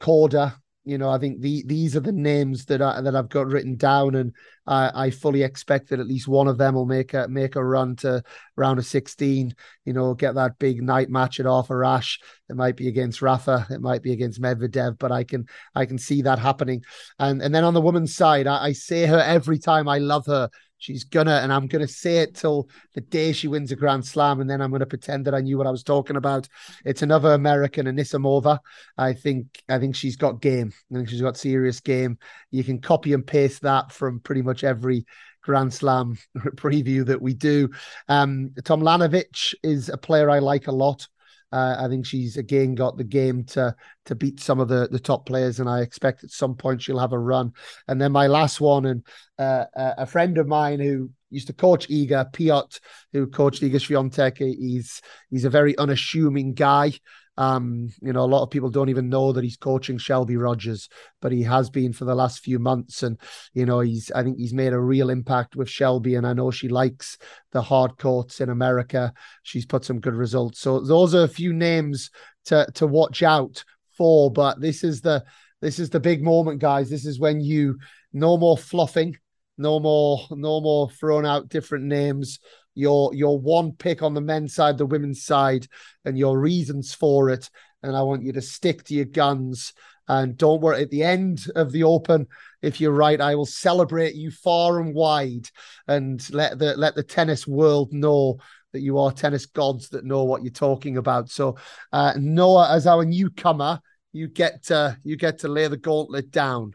[0.00, 0.56] Korda,
[0.86, 3.74] you know, I think the, these are the names that I, that I've got written
[3.74, 4.32] down, and
[4.68, 7.96] I, fully expect that at least one of them will make a make a run
[7.96, 8.22] to
[8.54, 9.54] round of sixteen.
[9.84, 12.20] You know, get that big night match at Arthur Ashe.
[12.48, 15.98] It might be against Rafa, it might be against Medvedev, but I can I can
[15.98, 16.84] see that happening.
[17.18, 19.88] And and then on the woman's side, I, I say her every time.
[19.88, 20.48] I love her.
[20.86, 24.40] She's gonna, and I'm gonna say it till the day she wins a Grand Slam,
[24.40, 26.48] and then I'm gonna pretend that I knew what I was talking about.
[26.84, 28.60] It's another American, Anisimova.
[28.96, 30.72] I think I think she's got game.
[30.92, 32.18] I think she's got serious game.
[32.52, 35.06] You can copy and paste that from pretty much every
[35.42, 37.70] Grand Slam preview that we do.
[38.08, 41.08] Um, Tomljanovic is a player I like a lot.
[41.56, 45.00] Uh, I think she's again got the game to to beat some of the the
[45.00, 47.52] top players, and I expect at some point she'll have a run.
[47.88, 49.06] And then my last one, and
[49.38, 52.78] uh, a friend of mine who used to coach Iga Piotr,
[53.14, 54.36] who coached Iga Swiatek.
[54.36, 55.00] He's
[55.30, 56.92] he's a very unassuming guy.
[57.38, 60.88] Um, you know, a lot of people don't even know that he's coaching Shelby Rogers,
[61.20, 63.02] but he has been for the last few months.
[63.02, 63.18] And,
[63.52, 66.14] you know, he's, I think he's made a real impact with Shelby.
[66.14, 67.18] And I know she likes
[67.52, 69.12] the hard courts in America.
[69.42, 70.60] She's put some good results.
[70.60, 72.10] So those are a few names
[72.46, 73.62] to, to watch out
[73.96, 74.30] for.
[74.30, 75.24] But this is the,
[75.60, 76.88] this is the big moment, guys.
[76.88, 77.78] This is when you,
[78.12, 79.16] no more fluffing,
[79.58, 82.38] no more, no more throwing out different names
[82.76, 85.66] your your one pick on the men's side, the women's side,
[86.04, 87.50] and your reasons for it.
[87.82, 89.72] And I want you to stick to your guns.
[90.08, 92.28] And don't worry, at the end of the open,
[92.62, 95.48] if you're right, I will celebrate you far and wide
[95.88, 98.38] and let the let the tennis world know
[98.72, 101.30] that you are tennis gods that know what you're talking about.
[101.30, 101.56] So
[101.92, 103.80] uh, Noah, as our newcomer,
[104.12, 106.74] you get to you get to lay the gauntlet down.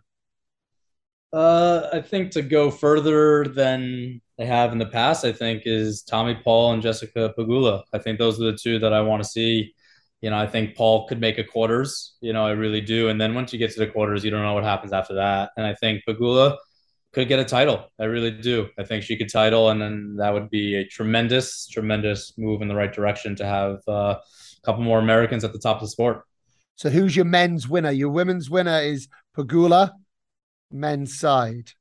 [1.33, 6.03] Uh, I think to go further than they have in the past, I think, is
[6.03, 7.83] Tommy Paul and Jessica Pegula.
[7.93, 9.73] I think those are the two that I want to see.
[10.21, 12.15] You know, I think Paul could make a quarters.
[12.21, 13.09] You know, I really do.
[13.09, 15.51] And then once you get to the quarters, you don't know what happens after that.
[15.57, 16.57] And I think Pegula
[17.13, 17.91] could get a title.
[17.99, 18.69] I really do.
[18.77, 22.67] I think she could title, and then that would be a tremendous, tremendous move in
[22.67, 25.89] the right direction to have uh, a couple more Americans at the top of the
[25.89, 26.23] sport.
[26.75, 27.91] So, who's your men's winner?
[27.91, 29.07] Your women's winner is
[29.37, 29.91] Pegula,
[30.71, 31.71] men's side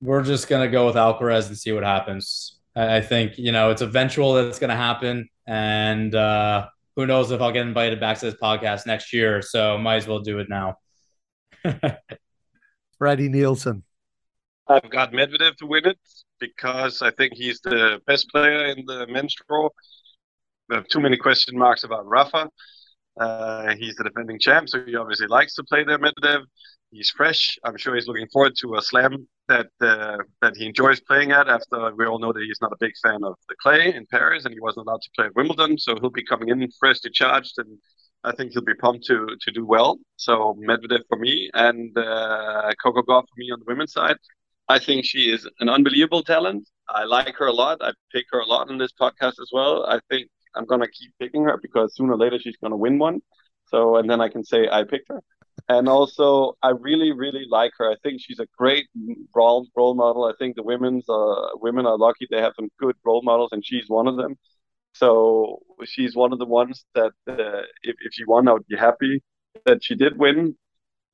[0.00, 2.58] we're just gonna go with Alcaraz and see what happens.
[2.74, 7.30] I, I think you know it's eventual that it's gonna happen, and uh, who knows
[7.30, 9.42] if I'll get invited back to this podcast next year.
[9.42, 10.76] So might as well do it now.
[12.98, 13.82] Freddie Nielsen.
[14.68, 15.98] I've got Medvedev to win it
[16.40, 19.68] because I think he's the best player in the men's draw.
[20.68, 22.50] We have too many question marks about Rafa.
[23.18, 26.42] Uh, he's the defending champ, so he obviously likes to play there, Medvedev.
[26.96, 27.58] He's fresh.
[27.62, 31.46] I'm sure he's looking forward to a slam that uh, that he enjoys playing at.
[31.46, 34.46] After we all know that he's not a big fan of the clay in Paris,
[34.46, 37.52] and he wasn't allowed to play at Wimbledon, so he'll be coming in freshly charged,
[37.58, 37.78] and
[38.24, 39.98] I think he'll be pumped to to do well.
[40.16, 44.16] So Medvedev for me, and uh, Coco Gauff for me on the women's side.
[44.68, 46.66] I think she is an unbelievable talent.
[46.88, 47.76] I like her a lot.
[47.82, 49.84] I pick her a lot in this podcast as well.
[49.86, 53.20] I think I'm gonna keep picking her because sooner or later she's gonna win one.
[53.66, 55.20] So and then I can say I picked her
[55.68, 57.90] and also I really really like her.
[57.90, 58.86] I think she's a great
[59.34, 60.24] role role model.
[60.24, 63.64] I think the women's uh, women are lucky they have some good role models, and
[63.64, 64.36] she's one of them.
[64.92, 68.76] So she's one of the ones that uh, if if she won, I would be
[68.76, 69.22] happy
[69.66, 70.56] that she did win,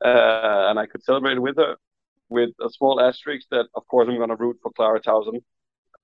[0.05, 1.77] uh, and I could celebrate with her.
[2.29, 5.43] With a small asterisk that, of course, I'm going to root for Clara Tauson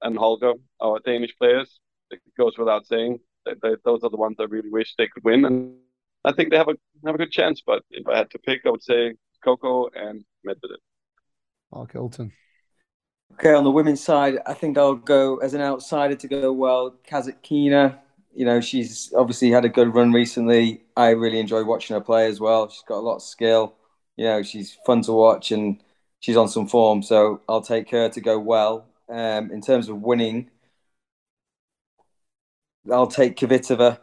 [0.02, 1.80] and Holger, our Danish players.
[2.10, 5.24] It goes without saying that, that those are the ones I really wish they could
[5.24, 5.76] win, and
[6.24, 7.62] I think they have a have a good chance.
[7.64, 10.78] But if I had to pick, I would say Coco and Medvedev.
[11.72, 12.32] Mark Hilton.
[13.34, 16.96] Okay, on the women's side, I think I'll go as an outsider to go well.
[17.08, 17.98] Kasatkina,
[18.34, 20.82] you know, she's obviously had a good run recently.
[20.96, 22.68] I really enjoy watching her play as well.
[22.68, 23.74] She's got a lot of skill.
[24.16, 25.80] You know, she's fun to watch and
[26.20, 27.02] she's on some form.
[27.02, 28.86] So I'll take her to go well.
[29.08, 30.50] Um, in terms of winning,
[32.90, 33.98] I'll take Kvitova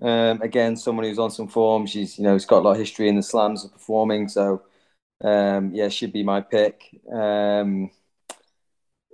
[0.00, 1.86] um, again, someone who's on some form.
[1.86, 4.28] She's you know, she's got a lot of history in the slams of performing.
[4.28, 4.62] So
[5.22, 6.82] um, yeah, should be my pick.
[7.12, 7.90] Um,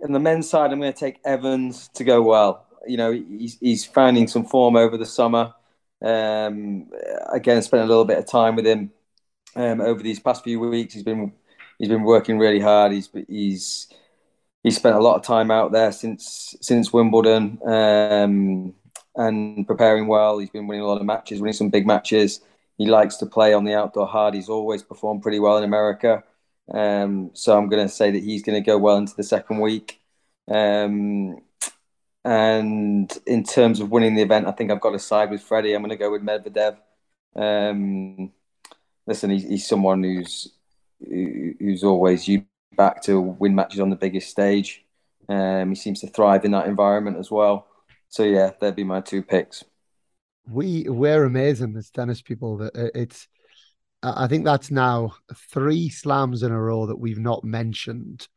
[0.03, 2.67] in the men's side, I'm going to take Evans to go well.
[2.87, 5.55] You know, he's he's finding some form over the summer.
[6.03, 6.91] Um,
[7.33, 8.93] again, spent a little bit of time with him
[9.57, 10.95] um, over these past few weeks.
[10.95, 11.33] He's been
[11.79, 12.93] he's been working really hard.
[12.93, 13.89] He's he's
[14.63, 17.59] he's spent a lot of time out there since since Wimbledon.
[17.67, 18.75] Um,
[19.17, 20.39] and preparing well.
[20.39, 22.41] He's been winning a lot of matches, winning some big matches.
[22.79, 24.35] He likes to play on the outdoor hard.
[24.35, 26.23] He's always performed pretty well in America.
[26.73, 29.61] Um, so I'm going to say that he's going to go well into the second
[29.61, 30.01] week.
[30.49, 31.39] Um,
[32.25, 35.75] and in terms of winning the event, I think I've got to side with Freddie.
[35.75, 36.77] I'm going to go with Medvedev.
[37.37, 38.33] Um,
[39.07, 40.53] listen, he's, he's someone who's
[40.99, 42.47] who's always you
[42.77, 44.85] back to win matches on the biggest stage.
[45.29, 47.69] Um, he seems to thrive in that environment as well.
[48.09, 49.65] So yeah, that'd be my two picks.
[50.49, 52.59] We we're amazing as tennis people.
[52.59, 53.27] That it's,
[54.03, 55.15] I think that's now
[55.53, 58.29] three slams in a row that we've not mentioned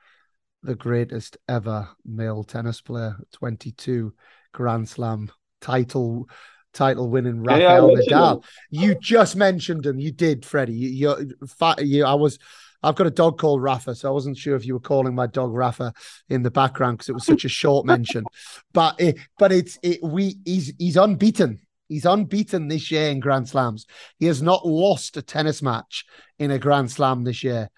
[0.63, 4.13] the greatest ever male tennis player, 22
[4.53, 6.27] Grand Slam title
[6.73, 8.43] title winning Rafael yeah, Nadal.
[8.69, 9.99] You just mentioned him.
[9.99, 10.73] You did, Freddie.
[10.73, 10.89] You,
[11.19, 11.35] you,
[11.79, 12.39] you, I was.
[12.81, 15.27] I've got a dog called Rafa, so I wasn't sure if you were calling my
[15.27, 15.93] dog Rafa
[16.29, 18.23] in the background because it was such a short mention.
[18.71, 19.99] But it, but it's it.
[20.03, 21.59] We he's he's unbeaten.
[21.87, 23.87] He's unbeaten this year in Grand Slams.
[24.19, 26.05] He has not lost a tennis match
[26.37, 27.71] in a Grand Slam this year.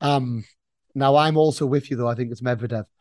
[0.00, 0.44] Um,
[0.94, 2.08] now I'm also with you though.
[2.08, 2.84] I think it's Medvedev.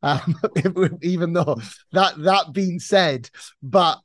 [0.00, 0.38] Um,
[1.02, 3.30] even though that that being said,
[3.60, 3.98] but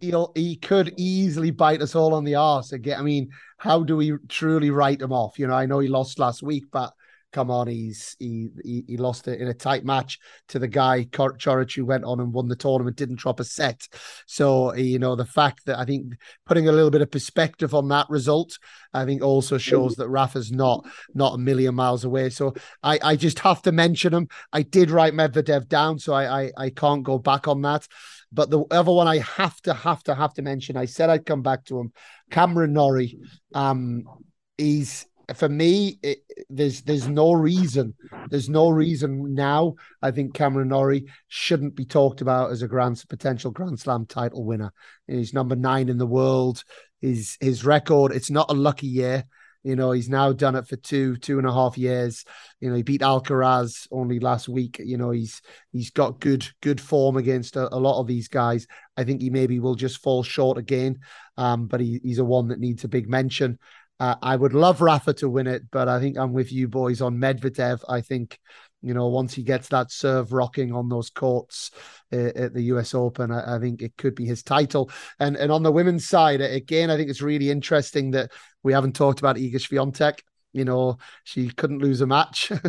[0.00, 2.98] he'll he could easily bite us all on the arse again.
[2.98, 5.38] I mean, how do we truly write him off?
[5.38, 6.92] You know, I know he lost last week, but
[7.32, 10.18] come on, he's he he, he lost it in a tight match
[10.48, 13.86] to the guy Coric who went on and won the tournament, didn't drop a set.
[14.26, 16.14] So you know the fact that I think
[16.46, 18.58] putting a little bit of perspective on that result,
[18.92, 22.30] I think also shows that Rafa's not not a million miles away.
[22.30, 24.28] So I I just have to mention him.
[24.52, 27.86] I did write Medvedev down, so I I, I can't go back on that.
[28.32, 31.26] But the other one I have to have to have to mention, I said I'd
[31.26, 31.92] come back to him,
[32.30, 33.18] Cameron Norrie.
[33.54, 34.04] Um,
[34.56, 36.18] he's for me, it,
[36.48, 37.94] there's there's no reason,
[38.28, 39.74] there's no reason now.
[40.02, 44.44] I think Cameron Norrie shouldn't be talked about as a grand potential Grand Slam title
[44.44, 44.72] winner.
[45.06, 46.64] He's number nine in the world.
[47.00, 49.24] His his record, it's not a lucky year.
[49.62, 52.24] You know, he's now done it for two, two and a half years.
[52.60, 54.80] You know, he beat Alcaraz only last week.
[54.82, 55.42] You know, he's
[55.72, 58.66] he's got good good form against a, a lot of these guys.
[58.96, 61.00] I think he maybe will just fall short again.
[61.36, 63.58] Um, but he, he's a one that needs a big mention.
[64.00, 67.02] Uh, I would love Rafa to win it, but I think I'm with you boys
[67.02, 67.80] on Medvedev.
[67.86, 68.38] I think,
[68.80, 71.70] you know, once he gets that serve rocking on those courts
[72.10, 74.90] uh, at the US Open, I, I, think it could be his title.
[75.18, 78.30] And and on the women's side, again, I think it's really interesting that
[78.62, 80.20] we haven't talked about Iga Swiatek.
[80.52, 82.62] You know, she couldn't lose a match, uh,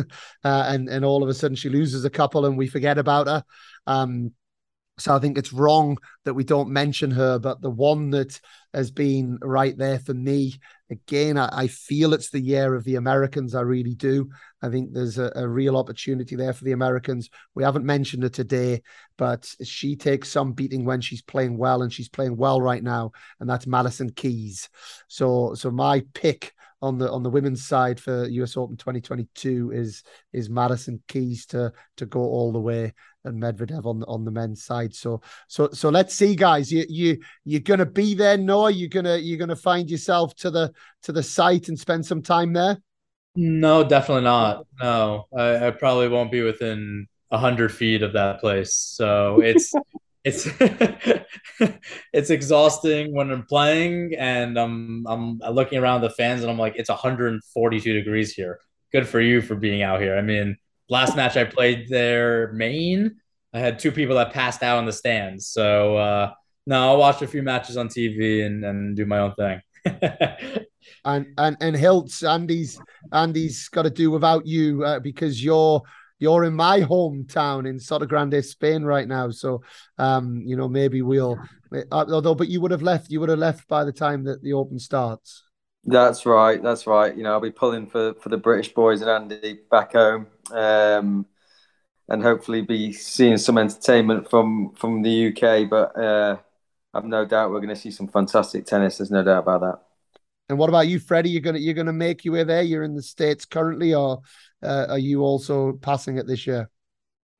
[0.44, 3.44] and and all of a sudden she loses a couple, and we forget about her.
[3.86, 4.32] Um,
[5.02, 8.40] so I think it's wrong that we don't mention her, but the one that
[8.72, 10.54] has been right there for me,
[10.90, 13.54] again, I, I feel it's the year of the Americans.
[13.54, 14.30] I really do.
[14.62, 17.30] I think there's a, a, real opportunity there for the Americans.
[17.54, 18.82] We haven't mentioned her today,
[19.18, 23.10] but she takes some beating when she's playing well, and she's playing well right now,
[23.40, 24.68] and that's Madison Keys.
[25.08, 30.02] So, so my pick on the on the women's side for US Open 2022 is
[30.32, 32.92] is Madison Keys to to go all the way
[33.24, 34.94] and Medvedev on the on the men's side.
[34.94, 36.72] So so so let's see, guys.
[36.72, 38.68] You you you're gonna be there, no?
[38.68, 42.52] You're gonna you're gonna find yourself to the to the site and spend some time
[42.52, 42.78] there.
[43.34, 44.66] No, definitely not.
[44.80, 48.74] No, I, I probably won't be within a hundred feet of that place.
[48.74, 49.72] So it's
[50.24, 50.46] it's
[52.12, 56.74] it's exhausting when I'm playing and I'm I'm looking around the fans and I'm like
[56.76, 58.60] it's 142 degrees here.
[58.92, 60.16] Good for you for being out here.
[60.16, 60.56] I mean,
[60.92, 63.16] last match I played there, Maine,
[63.52, 65.48] I had two people that passed out in the stands.
[65.48, 66.32] So uh,
[66.66, 69.60] no, I'll watch a few matches on TV and, and do my own thing.
[71.04, 72.78] and and and Hiltz, Andy's
[73.12, 75.82] Andy's got to do without you uh, because you're
[76.20, 79.30] you're in my hometown in Sotogrande, Spain right now.
[79.30, 79.62] So,
[79.98, 81.36] um, you know, maybe we'll,
[81.74, 84.40] uh, although, but you would have left, you would have left by the time that
[84.40, 85.42] the Open starts.
[85.84, 86.62] That's right.
[86.62, 87.16] That's right.
[87.16, 90.28] You know, I'll be pulling for, for the British boys and Andy back home.
[90.52, 91.26] Um,
[92.08, 95.68] and hopefully be seeing some entertainment from from the UK.
[95.68, 96.38] But uh,
[96.92, 98.98] I've no doubt we're going to see some fantastic tennis.
[98.98, 99.78] There's no doubt about that.
[100.48, 101.30] And what about you, Freddie?
[101.30, 102.62] You're gonna you're gonna make your way there.
[102.62, 104.20] You're in the states currently, or
[104.62, 106.68] uh, are you also passing it this year?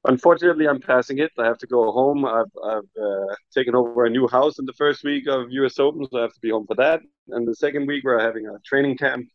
[0.04, 1.30] Unfortunately, I'm passing it.
[1.38, 2.24] I have to go home.
[2.24, 6.06] I've, I've uh, taken over a new house in the first week of US Open,
[6.10, 7.00] so I have to be home for that.
[7.28, 9.28] And the second week, we're having a training camp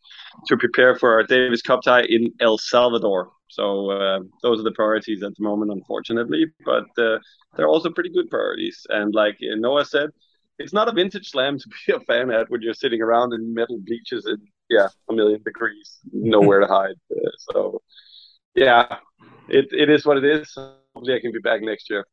[0.48, 3.32] to prepare for our Davis Cup tie in El Salvador.
[3.50, 6.48] So uh, those are the priorities at the moment, unfortunately.
[6.66, 7.20] But uh,
[7.56, 8.86] they're also pretty good priorities.
[8.90, 10.10] And like Noah said,
[10.60, 13.54] it's not a vintage slam to be a fan at when you're sitting around in
[13.54, 14.40] metal bleachers and
[14.70, 16.96] yeah, a million degrees, nowhere to hide.
[17.10, 17.82] Uh, so
[18.54, 18.98] yeah,
[19.50, 20.54] it, it is what it is.
[20.56, 22.06] Hopefully, I can be back next year.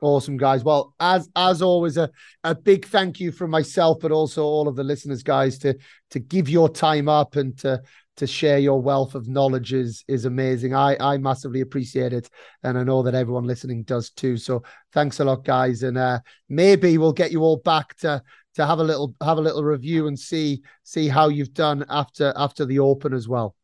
[0.00, 0.62] Awesome, guys.
[0.62, 2.08] Well, as as always, a,
[2.44, 5.76] a big thank you from myself, but also all of the listeners, guys, to
[6.10, 7.82] to give your time up and to
[8.16, 10.72] to share your wealth of knowledge is is amazing.
[10.74, 12.30] I I massively appreciate it,
[12.62, 14.36] and I know that everyone listening does too.
[14.36, 14.62] So
[14.92, 18.22] thanks a lot, guys, and uh, maybe we'll get you all back to
[18.54, 22.32] to have a little have a little review and see see how you've done after
[22.36, 23.56] after the open as well.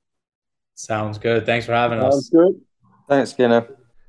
[0.75, 1.47] Sounds good.
[1.47, 2.31] Thanks for having Sounds us.
[2.31, 2.61] Sounds good.
[3.09, 3.67] Thanks, Skinner.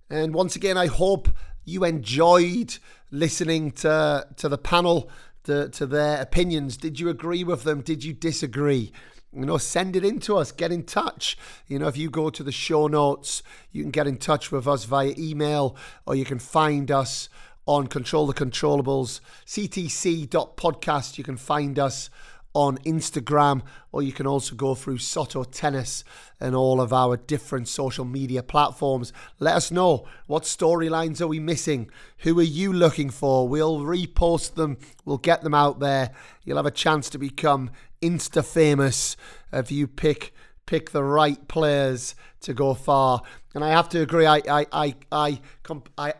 [0.10, 1.30] And once again, I hope
[1.64, 2.78] you enjoyed
[3.12, 5.10] listening to to the panel,
[5.44, 6.78] to, to their opinions.
[6.78, 7.82] Did you agree with them?
[7.82, 8.92] Did you disagree?
[9.36, 10.52] you know, send it in to us.
[10.52, 11.38] Get in touch.
[11.68, 14.66] You know, if you go to the show notes, you can get in touch with
[14.68, 17.28] us via email or you can find us
[17.68, 21.18] on Control the Controllables, ctc.podcast.
[21.18, 22.10] You can find us
[22.56, 26.06] on Instagram, or you can also go through Soto Tennis
[26.40, 29.12] and all of our different social media platforms.
[29.40, 31.92] Let us know what storylines are we missing?
[32.20, 33.48] Who are you looking for?
[33.48, 36.12] We'll repost them, we'll get them out there.
[36.46, 39.18] You'll have a chance to become Insta famous
[39.52, 40.34] if you pick
[40.66, 43.22] pick the right players to go far.
[43.54, 45.42] And I have to agree, I I I I,
[45.98, 46.14] I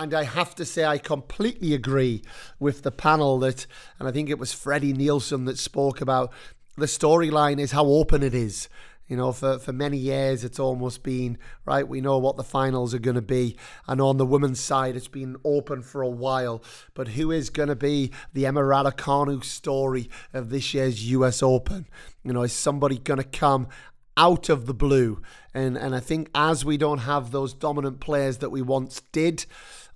[0.00, 2.22] and I have to say, I completely agree
[2.58, 3.66] with the panel that,
[3.98, 6.32] and I think it was Freddie Nielsen that spoke about
[6.78, 8.70] the storyline is how open it is.
[9.08, 11.36] You know, for, for many years, it's almost been,
[11.66, 13.58] right, we know what the finals are going to be.
[13.86, 16.62] And on the women's side, it's been open for a while.
[16.94, 21.86] But who is going to be the Emma Raducanu story of this year's US Open?
[22.22, 23.68] You know, is somebody going to come
[24.16, 25.20] out of the blue?
[25.52, 29.44] And, and I think as we don't have those dominant players that we once did,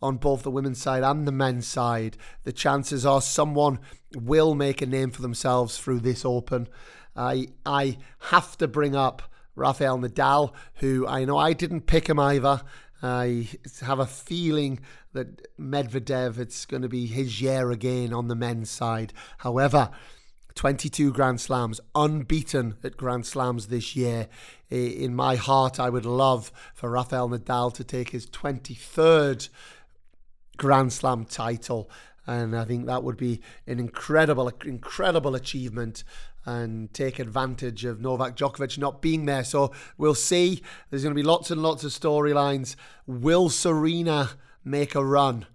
[0.02, 3.78] on both the women's side and the men's side, the chances are someone
[4.14, 6.68] will make a name for themselves through this Open.
[7.16, 7.98] I I
[8.30, 9.22] have to bring up
[9.56, 12.62] Rafael Nadal, who I know I didn't pick him either.
[13.02, 13.48] I
[13.82, 14.80] have a feeling
[15.12, 19.12] that Medvedev, it's going to be his year again on the men's side.
[19.38, 19.90] However,
[20.54, 24.28] 22 Grand Slams, unbeaten at Grand Slams this year.
[24.70, 29.48] In my heart, I would love for Rafael Nadal to take his 23rd
[30.56, 31.90] Grand Slam title.
[32.26, 36.04] And I think that would be an incredible, incredible achievement
[36.46, 39.44] and take advantage of Novak Djokovic not being there.
[39.44, 40.62] So we'll see.
[40.90, 42.76] There's going to be lots and lots of storylines.
[43.06, 44.30] Will Serena
[44.64, 45.46] make a run?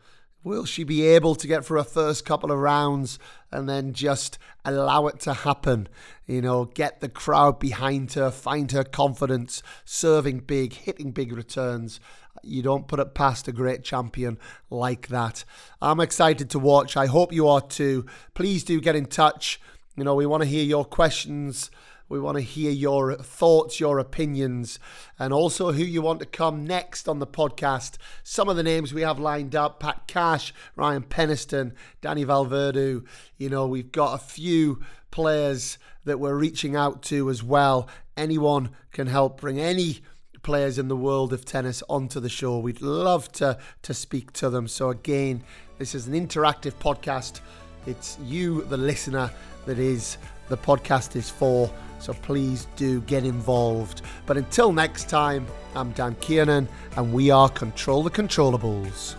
[0.41, 3.19] Will she be able to get through her first couple of rounds
[3.51, 5.89] and then just allow it to happen?
[6.27, 11.99] You know, get the crowd behind her, find her confidence, serving big, hitting big returns.
[12.41, 14.37] You don't put it past a great champion
[14.69, 15.43] like that.
[15.81, 16.95] I'm excited to watch.
[16.95, 18.05] I hope you are too.
[18.33, 19.59] Please do get in touch.
[19.97, 21.69] You know, we want to hear your questions.
[22.09, 24.79] We want to hear your thoughts, your opinions,
[25.19, 27.97] and also who you want to come next on the podcast.
[28.23, 33.05] Some of the names we have lined up Pat Cash, Ryan Peniston, Danny Vallverdu.
[33.37, 34.81] You know, we've got a few
[35.11, 37.87] players that we're reaching out to as well.
[38.17, 39.99] Anyone can help bring any
[40.41, 42.57] players in the world of tennis onto the show.
[42.57, 44.67] We'd love to to speak to them.
[44.67, 45.43] So again,
[45.77, 47.41] this is an interactive podcast.
[47.85, 49.31] It's you, the listener,
[49.65, 50.17] that is
[50.49, 51.71] the podcast is for.
[51.99, 54.01] So please do get involved.
[54.25, 59.15] But until next time, I'm Dan Kiernan, and we are Control the Controllables.